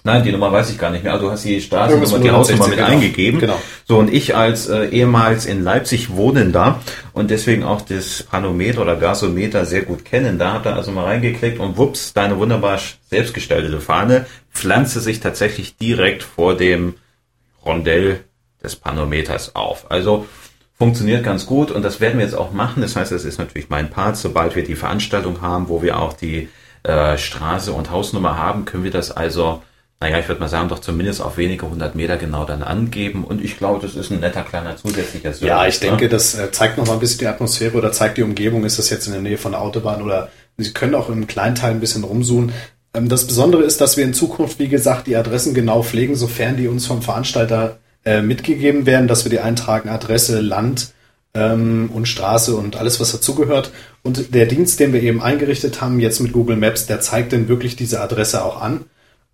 Nein, 0.04 0.24
die 0.24 0.32
Nummer 0.32 0.50
weiß 0.50 0.70
ich 0.70 0.78
gar 0.78 0.90
nicht 0.90 1.04
mehr. 1.04 1.12
Also 1.12 1.26
du 1.26 1.32
hast 1.32 1.44
die 1.44 1.60
Straßennummer, 1.60 2.18
die 2.18 2.30
Hausnummer 2.30 2.68
mit 2.68 2.78
160, 2.78 2.78
genau. 2.78 2.88
eingegeben. 2.88 3.40
Genau. 3.40 3.60
So, 3.86 3.98
und 3.98 4.12
ich 4.12 4.34
als 4.34 4.68
äh, 4.68 4.86
ehemals 4.86 5.46
in 5.46 5.62
Leipzig 5.62 6.10
wohnender 6.16 6.80
und 7.12 7.30
deswegen 7.30 7.62
auch 7.62 7.82
das 7.82 8.24
Panometer 8.24 8.82
oder 8.82 8.96
Gasometer 8.96 9.64
sehr 9.64 9.82
gut 9.82 10.04
kennen, 10.04 10.38
da 10.38 10.54
hat 10.54 10.66
er 10.66 10.74
also 10.74 10.90
mal 10.90 11.04
reingeklickt 11.04 11.60
und 11.60 11.76
wups, 11.76 12.12
deine 12.14 12.38
wunderbar 12.38 12.80
selbstgestaltete 13.10 13.80
Fahne 13.80 14.26
pflanzte 14.52 15.00
sich 15.00 15.20
tatsächlich 15.20 15.76
direkt 15.76 16.24
vor 16.24 16.56
dem 16.56 16.94
Rondell 17.64 18.24
des 18.62 18.76
Panometers 18.76 19.54
auf. 19.54 19.90
Also 19.90 20.26
funktioniert 20.74 21.22
ganz 21.22 21.46
gut 21.46 21.70
und 21.70 21.82
das 21.82 22.00
werden 22.00 22.18
wir 22.18 22.24
jetzt 22.24 22.34
auch 22.34 22.52
machen. 22.52 22.82
Das 22.82 22.96
heißt, 22.96 23.12
das 23.12 23.24
ist 23.24 23.38
natürlich 23.38 23.70
mein 23.70 23.90
Part. 23.90 24.16
Sobald 24.16 24.56
wir 24.56 24.64
die 24.64 24.74
Veranstaltung 24.74 25.40
haben, 25.40 25.68
wo 25.68 25.80
wir 25.80 26.00
auch 26.00 26.12
die 26.12 26.48
äh, 26.82 27.16
Straße 27.16 27.72
und 27.72 27.90
Hausnummer 27.92 28.36
haben, 28.36 28.64
können 28.64 28.82
wir 28.82 28.90
das 28.90 29.12
also, 29.12 29.62
naja, 30.02 30.18
ich 30.18 30.28
würde 30.28 30.40
mal 30.40 30.48
sagen, 30.48 30.68
doch 30.68 30.80
zumindest 30.80 31.22
auf 31.22 31.36
wenige 31.36 31.68
hundert 31.70 31.94
Meter 31.94 32.16
genau 32.16 32.44
dann 32.44 32.62
angeben. 32.62 33.24
Und 33.24 33.42
ich 33.42 33.56
glaube, 33.56 33.80
das 33.86 33.94
ist 33.94 34.10
ein 34.10 34.20
netter 34.20 34.42
kleiner 34.42 34.76
zusätzlicher 34.76 35.32
Service. 35.32 35.48
Ja, 35.48 35.66
ich 35.66 35.80
ne? 35.80 35.88
denke, 35.88 36.08
das 36.08 36.34
äh, 36.34 36.50
zeigt 36.50 36.76
noch 36.76 36.86
mal 36.86 36.94
ein 36.94 37.00
bisschen 37.00 37.20
die 37.20 37.26
Atmosphäre 37.28 37.76
oder 37.78 37.92
zeigt 37.92 38.18
die 38.18 38.22
Umgebung. 38.22 38.64
Ist 38.64 38.78
das 38.78 38.90
jetzt 38.90 39.06
in 39.06 39.12
der 39.12 39.22
Nähe 39.22 39.38
von 39.38 39.52
der 39.52 39.60
Autobahn 39.60 40.02
oder 40.02 40.28
Sie 40.58 40.72
können 40.72 40.94
auch 40.94 41.08
im 41.08 41.26
Kleinteil 41.26 41.70
ein 41.70 41.80
bisschen 41.80 42.04
rumzoomen. 42.04 42.52
Ähm, 42.94 43.08
Das 43.08 43.26
Besondere 43.26 43.62
ist, 43.62 43.80
dass 43.80 43.96
wir 43.96 44.04
in 44.04 44.12
Zukunft, 44.12 44.58
wie 44.58 44.68
gesagt, 44.68 45.06
die 45.06 45.16
Adressen 45.16 45.54
genau 45.54 45.82
pflegen, 45.82 46.16
sofern 46.16 46.56
die 46.56 46.68
uns 46.68 46.86
vom 46.86 47.00
Veranstalter 47.00 47.78
äh, 48.04 48.22
mitgegeben 48.22 48.86
werden, 48.86 49.08
dass 49.08 49.24
wir 49.24 49.30
die 49.30 49.40
eintragen 49.40 49.88
Adresse, 49.88 50.40
Land 50.40 50.92
ähm, 51.34 51.90
und 51.94 52.08
Straße 52.08 52.56
und 52.56 52.76
alles, 52.76 53.00
was 53.00 53.12
dazugehört. 53.12 53.70
Und 54.02 54.34
der 54.34 54.46
Dienst, 54.46 54.80
den 54.80 54.92
wir 54.92 55.02
eben 55.02 55.22
eingerichtet 55.22 55.80
haben, 55.80 56.00
jetzt 56.00 56.20
mit 56.20 56.32
Google 56.32 56.56
Maps, 56.56 56.86
der 56.86 57.00
zeigt 57.00 57.32
dann 57.32 57.48
wirklich 57.48 57.76
diese 57.76 58.00
Adresse 58.00 58.44
auch 58.44 58.60
an. 58.60 58.84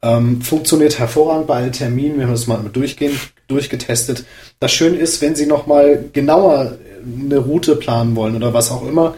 Ähm, 0.01 0.43
funktioniert 0.43 0.99
hervorragend 0.99 1.49
bei 1.49 1.57
allen 1.57 1.73
Terminen. 1.73 2.19
Wir 2.19 2.25
haben 2.25 2.33
das 2.33 2.47
mal 2.47 2.59
durchgehen, 2.73 3.19
durchgetestet. 3.49 4.25
Das 4.61 4.73
Schöne 4.73 4.97
ist, 4.97 5.21
wenn 5.21 5.35
Sie 5.35 5.47
noch 5.47 5.67
mal 5.67 6.05
genauer 6.13 6.79
eine 7.05 7.39
Route 7.39 7.77
planen 7.77 8.15
wollen 8.15 8.37
oder 8.37 8.55
was 8.55 8.71
auch 8.71 8.87
immer, 8.87 9.17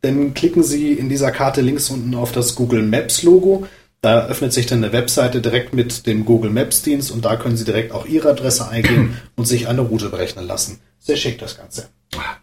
dann 0.00 0.34
klicken 0.34 0.62
Sie 0.62 0.92
in 0.92 1.08
dieser 1.08 1.30
Karte 1.30 1.60
links 1.60 1.90
unten 1.90 2.14
auf 2.14 2.32
das 2.32 2.54
Google 2.54 2.82
Maps 2.82 3.22
Logo. 3.22 3.66
Da 4.00 4.26
öffnet 4.26 4.52
sich 4.52 4.66
dann 4.66 4.82
eine 4.82 4.92
Webseite 4.92 5.40
direkt 5.40 5.74
mit 5.74 6.06
dem 6.06 6.24
Google 6.24 6.50
Maps 6.50 6.82
Dienst 6.82 7.12
und 7.12 7.24
da 7.24 7.36
können 7.36 7.56
Sie 7.56 7.64
direkt 7.64 7.92
auch 7.92 8.06
Ihre 8.06 8.30
Adresse 8.30 8.68
eingeben 8.68 9.16
und 9.36 9.46
sich 9.46 9.68
eine 9.68 9.82
Route 9.82 10.08
berechnen 10.08 10.46
lassen. 10.46 10.80
Sehr 10.98 11.16
schick 11.16 11.38
das 11.38 11.56
Ganze. 11.56 11.88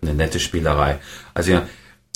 eine 0.01 0.13
nette 0.13 0.39
Spielerei. 0.39 0.99
Also 1.33 1.51
ja, 1.51 1.67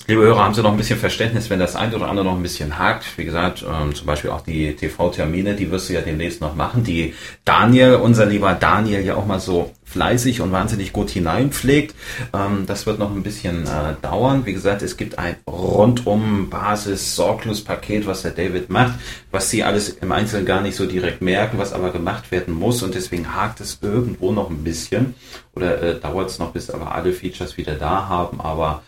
liebe 0.08 0.22
Hörer, 0.22 0.44
haben 0.44 0.54
Sie 0.54 0.62
noch 0.62 0.72
ein 0.72 0.78
bisschen 0.78 1.00
Verständnis, 1.00 1.50
wenn 1.50 1.60
das 1.60 1.78
ein 1.78 1.94
oder 1.94 2.10
andere 2.10 2.26
noch 2.26 2.36
ein 2.36 2.44
bisschen 2.44 2.78
hakt. 2.78 3.06
Wie 3.18 3.24
gesagt, 3.24 3.64
ähm, 3.64 3.96
zum 3.96 4.06
Beispiel 4.06 4.32
auch 4.32 4.42
die 4.42 4.76
TV-Termine, 4.76 5.56
die 5.56 5.72
wirst 5.72 5.90
du 5.90 5.94
ja 5.94 6.02
demnächst 6.02 6.42
noch 6.42 6.56
machen, 6.56 6.84
die 6.84 7.14
Daniel, 7.46 7.96
unser 7.96 8.26
lieber 8.26 8.54
Daniel, 8.54 9.06
ja 9.06 9.16
auch 9.16 9.26
mal 9.26 9.40
so 9.40 9.72
fleißig 9.86 10.42
und 10.42 10.52
wahnsinnig 10.52 10.92
gut 10.92 11.10
hineinpflegt. 11.10 11.96
Ähm, 12.34 12.66
das 12.66 12.86
wird 12.86 13.00
noch 13.00 13.12
ein 13.12 13.24
bisschen 13.24 13.64
äh, 13.64 13.96
dauern. 14.02 14.46
Wie 14.46 14.54
gesagt, 14.54 14.82
es 14.82 14.98
gibt 14.98 15.20
ein 15.20 15.38
rundum 15.48 16.50
Basis 16.50 17.16
sorglos 17.16 17.64
Paket, 17.64 18.06
was 18.06 18.24
der 18.24 18.32
David 18.32 18.70
macht, 18.70 18.96
was 19.32 19.50
Sie 19.50 19.64
alles 19.64 19.90
im 19.90 20.12
Einzelnen 20.12 20.46
gar 20.46 20.62
nicht 20.62 20.76
so 20.76 20.86
direkt 20.86 21.22
merken, 21.22 21.58
was 21.60 21.72
aber 21.72 21.92
gemacht 21.92 22.30
werden 22.32 22.54
muss 22.54 22.84
und 22.84 22.94
deswegen 22.94 23.34
hakt 23.36 23.62
es 23.62 23.80
irgendwo 23.82 24.34
noch 24.34 24.50
ein 24.50 24.66
bisschen 24.66 25.16
oder 25.56 25.82
äh, 25.82 26.00
dauert 26.00 26.30
es 26.30 26.40
noch, 26.40 26.52
bis 26.52 26.70
aber 26.70 26.94
alle 26.94 27.14
Features 27.14 27.56
wieder 27.56 27.76
da 27.76 28.10
haben, 28.10 28.42
aber 28.42 28.82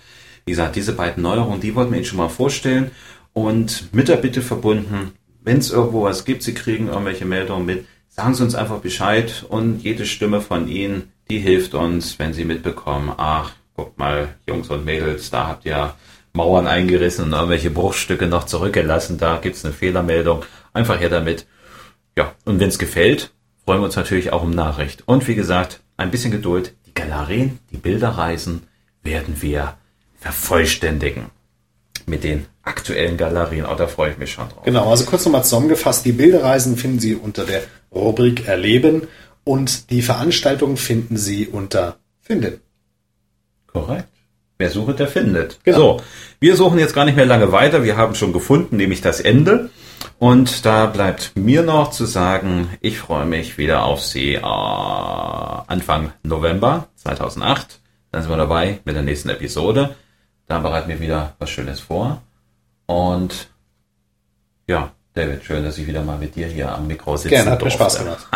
wie 0.46 0.52
gesagt, 0.52 0.76
diese 0.76 0.94
beiden 0.94 1.24
Neuerungen, 1.24 1.60
die 1.60 1.76
wollten 1.76 1.92
wir 1.92 1.98
Ihnen 1.98 2.06
schon 2.06 2.18
mal 2.20 2.30
vorstellen 2.30 2.92
und 3.34 3.94
mit 3.94 4.08
der 4.08 4.18
Bitte 4.18 4.42
verbunden, 4.42 5.14
wenn 5.44 5.58
es 5.58 5.72
irgendwo 5.72 6.04
was 6.04 6.26
gibt, 6.26 6.44
Sie 6.44 6.54
kriegen 6.54 6.88
irgendwelche 6.88 7.26
Meldungen 7.26 7.66
mit, 7.66 7.86
sagen 8.10 8.36
Sie 8.36 8.44
uns 8.44 8.56
einfach 8.56 8.80
Bescheid 8.80 9.46
und 9.50 9.84
jede 9.84 10.06
Stimme 10.06 10.42
von 10.42 10.68
Ihnen, 10.68 11.12
die 11.30 11.40
hilft 11.40 11.74
uns, 11.74 12.20
wenn 12.20 12.34
Sie 12.34 12.46
mitbekommen, 12.46 13.12
ach, 13.18 13.54
guckt 13.76 13.98
mal, 13.98 14.36
Jungs 14.48 14.70
und 14.70 14.86
Mädels, 14.86 15.32
da 15.32 15.48
habt 15.48 15.66
ihr 15.66 15.94
Mauern 16.34 16.68
eingerissen 16.68 17.26
und 17.26 17.34
irgendwelche 17.34 17.72
Bruchstücke 17.72 18.28
noch 18.28 18.46
zurückgelassen, 18.46 19.18
da 19.18 19.38
gibt's 19.38 19.66
eine 19.66 19.74
Fehlermeldung, 19.74 20.44
einfach 20.74 21.00
her 21.00 21.10
damit. 21.10 21.48
Ja, 22.18 22.34
und 22.46 22.60
wenn 22.60 22.70
es 22.70 22.80
gefällt, 22.80 23.34
freuen 23.66 23.82
wir 23.82 23.86
uns 23.86 23.96
natürlich 23.96 24.32
auch 24.32 24.44
um 24.44 24.52
Nachricht. 24.52 25.04
Und 25.08 25.28
wie 25.28 25.36
gesagt, 25.36 25.82
ein 25.98 26.12
bisschen 26.12 26.32
Geduld, 26.32 26.74
die 26.86 26.94
Galerien, 26.94 27.60
die 27.72 27.78
Bilderreisen 27.78 28.64
werden 29.02 29.42
wir 29.42 29.78
vervollständigen 30.26 31.28
mit 32.08 32.24
den 32.24 32.48
aktuellen 32.64 33.16
Galerien. 33.16 33.66
Auch 33.66 33.78
da 33.78 33.86
freue 33.86 34.12
ich 34.12 34.18
mich 34.18 34.32
schon 34.32 34.50
drauf. 34.50 34.64
Genau, 34.64 34.90
also 34.90 35.06
kurz 35.06 35.24
nochmal 35.26 35.44
zusammengefasst, 35.44 36.04
die 36.04 36.14
Bilderreisen 36.14 36.78
finden 36.78 37.00
Sie 37.00 37.14
unter 37.16 37.46
der 37.46 37.62
Rubrik 37.94 38.48
Erleben 38.48 39.08
und 39.44 39.92
die 39.92 40.02
Veranstaltungen 40.02 40.78
finden 40.78 41.18
Sie 41.18 41.48
unter 41.48 41.98
Finden. 42.22 42.60
Korrekt. 43.68 44.08
Wer 44.58 44.72
sucht, 44.72 45.00
der 45.00 45.08
findet. 45.08 45.60
Genau. 45.64 45.78
So, 45.78 46.02
wir 46.40 46.56
suchen 46.56 46.80
jetzt 46.80 46.96
gar 46.96 47.06
nicht 47.06 47.18
mehr 47.18 47.26
lange 47.26 47.52
weiter. 47.52 47.84
Wir 47.84 47.98
haben 47.98 48.16
schon 48.16 48.34
gefunden, 48.34 48.78
nämlich 48.78 49.02
das 49.02 49.20
Ende. 49.20 49.70
Und 50.18 50.66
da 50.66 50.86
bleibt 50.88 51.34
mir 51.36 51.62
noch 51.62 51.92
zu 51.92 52.06
sagen, 52.06 52.70
ich 52.80 52.98
freue 52.98 53.26
mich 53.26 53.58
wieder 53.58 53.84
auf 53.84 54.02
Sie 54.02 54.36
äh, 54.36 54.42
Anfang 54.42 56.14
November 56.24 56.88
2008. 56.96 57.80
Dann 58.12 58.22
sind 58.22 58.32
wir 58.32 58.38
dabei 58.38 58.80
mit 58.86 58.96
der 58.96 59.04
nächsten 59.04 59.30
Episode. 59.30 59.96
Da 60.48 60.60
bereiten 60.60 60.90
wir 60.90 61.00
wieder 61.00 61.34
was 61.40 61.50
Schönes 61.50 61.80
vor. 61.80 62.22
Und 62.86 63.50
ja, 64.68 64.92
David, 65.14 65.44
schön, 65.44 65.64
dass 65.64 65.78
ich 65.78 65.88
wieder 65.88 66.04
mal 66.04 66.18
mit 66.18 66.36
dir 66.36 66.48
hier 66.48 66.72
am 66.72 66.88
Mikro 66.88 67.18
sitzen 67.18 67.30
Gerne, 67.30 67.52
hat 67.52 67.64
mir. 67.64 67.72
Spaß 67.72 68.00
gemacht. 68.00 68.28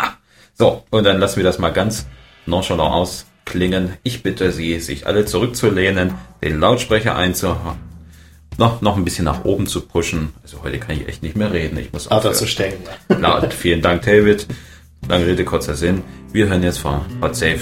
So, 0.54 0.84
und 0.90 1.04
dann 1.04 1.18
lassen 1.18 1.36
wir 1.36 1.44
das 1.44 1.58
mal 1.58 1.72
ganz 1.72 2.06
nonchalant 2.46 2.92
ausklingen. 2.92 3.94
Ich 4.02 4.22
bitte 4.22 4.50
Sie, 4.52 4.78
sich 4.80 5.06
alle 5.06 5.24
zurückzulehnen, 5.24 6.14
den 6.42 6.58
Lautsprecher 6.60 7.16
einzuhauen, 7.16 7.78
noch, 8.58 8.80
noch 8.80 8.96
ein 8.96 9.04
bisschen 9.04 9.24
nach 9.24 9.44
oben 9.44 9.66
zu 9.66 9.80
pushen. 9.82 10.34
Also 10.42 10.62
heute 10.62 10.78
kann 10.78 10.96
ich 10.96 11.08
echt 11.08 11.22
nicht 11.22 11.36
mehr 11.36 11.52
reden. 11.52 11.78
Ich 11.78 11.92
muss 11.92 12.08
Art 12.08 12.20
aufhören. 12.20 12.34
zu 12.34 12.46
stellen. 12.46 12.78
Laut. 13.08 13.54
Vielen 13.54 13.82
Dank, 13.82 14.02
David. 14.02 14.46
Lange 15.08 15.26
Rede, 15.26 15.44
kurzer 15.44 15.76
Sinn. 15.76 16.02
Wir 16.32 16.48
hören 16.48 16.62
jetzt 16.62 16.78
von 16.78 17.00
Hot 17.22 17.36
Safe 17.36 17.60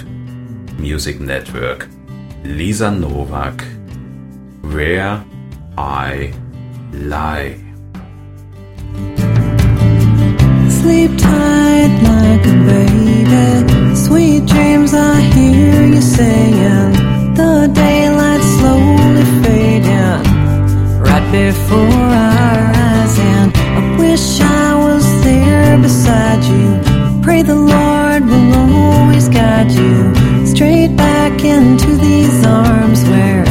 Music 0.79 1.21
Network 1.21 1.89
Lisa 2.45 2.91
Novak 2.91 3.65
Where 4.73 5.25
I 5.77 6.33
Lie. 6.93 7.57
Sleep 10.81 11.11
tight 11.19 11.93
like 12.11 12.45
a 12.47 12.57
baby. 12.69 13.97
Sweet 13.97 14.47
dreams, 14.47 14.93
I 14.95 15.21
hear 15.21 15.85
you 15.87 16.01
saying. 16.01 16.93
The 17.35 17.71
daylight 17.73 18.43
slowly 18.57 19.25
fading 19.43 20.23
right 21.01 21.27
before 21.33 22.05
our 22.29 22.63
eyes. 22.75 23.19
And 23.19 23.57
I 23.57 23.97
wish 23.99 24.41
I 24.41 24.75
was 24.87 25.05
there 25.25 25.79
beside 25.79 26.43
you. 26.45 27.23
Pray 27.23 27.43
the 27.43 27.55
Lord 27.55 28.25
will 28.25 28.55
always 28.55 29.29
guide 29.29 29.71
you 29.71 30.47
straight 30.47 30.97
back 30.97 31.45
into 31.45 31.97
these 31.97 32.45
arms 32.47 33.05
where, 33.05 33.45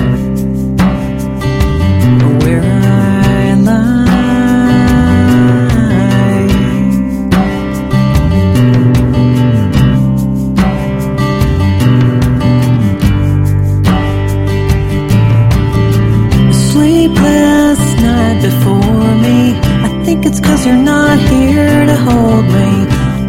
it's 20.27 20.41
cause 20.41 20.65
you're 20.65 20.75
not 20.95 21.17
here 21.17 21.85
to 21.85 21.95
hold 22.07 22.45
me. 22.57 22.71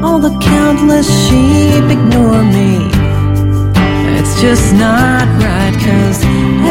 All 0.04 0.18
the 0.18 0.34
countless 0.56 1.08
sheep 1.24 1.84
ignore 1.96 2.42
me. 2.58 2.72
It's 4.18 4.34
just 4.40 4.66
not 4.74 5.26
right 5.44 5.74
cause 5.86 6.20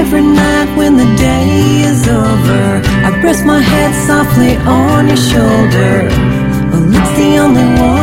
every 0.01 0.25
night 0.43 0.69
when 0.77 0.97
the 0.97 1.09
day 1.15 1.47
is 1.89 2.01
over, 2.07 2.63
I 3.07 3.09
rest 3.23 3.45
my 3.45 3.61
head 3.71 3.91
softly 4.07 4.53
on 4.57 5.07
your 5.07 5.23
shoulder. 5.31 5.93
Well, 6.69 6.85
it's 6.99 7.13
the 7.21 7.31
only 7.45 7.67
one 7.89 7.96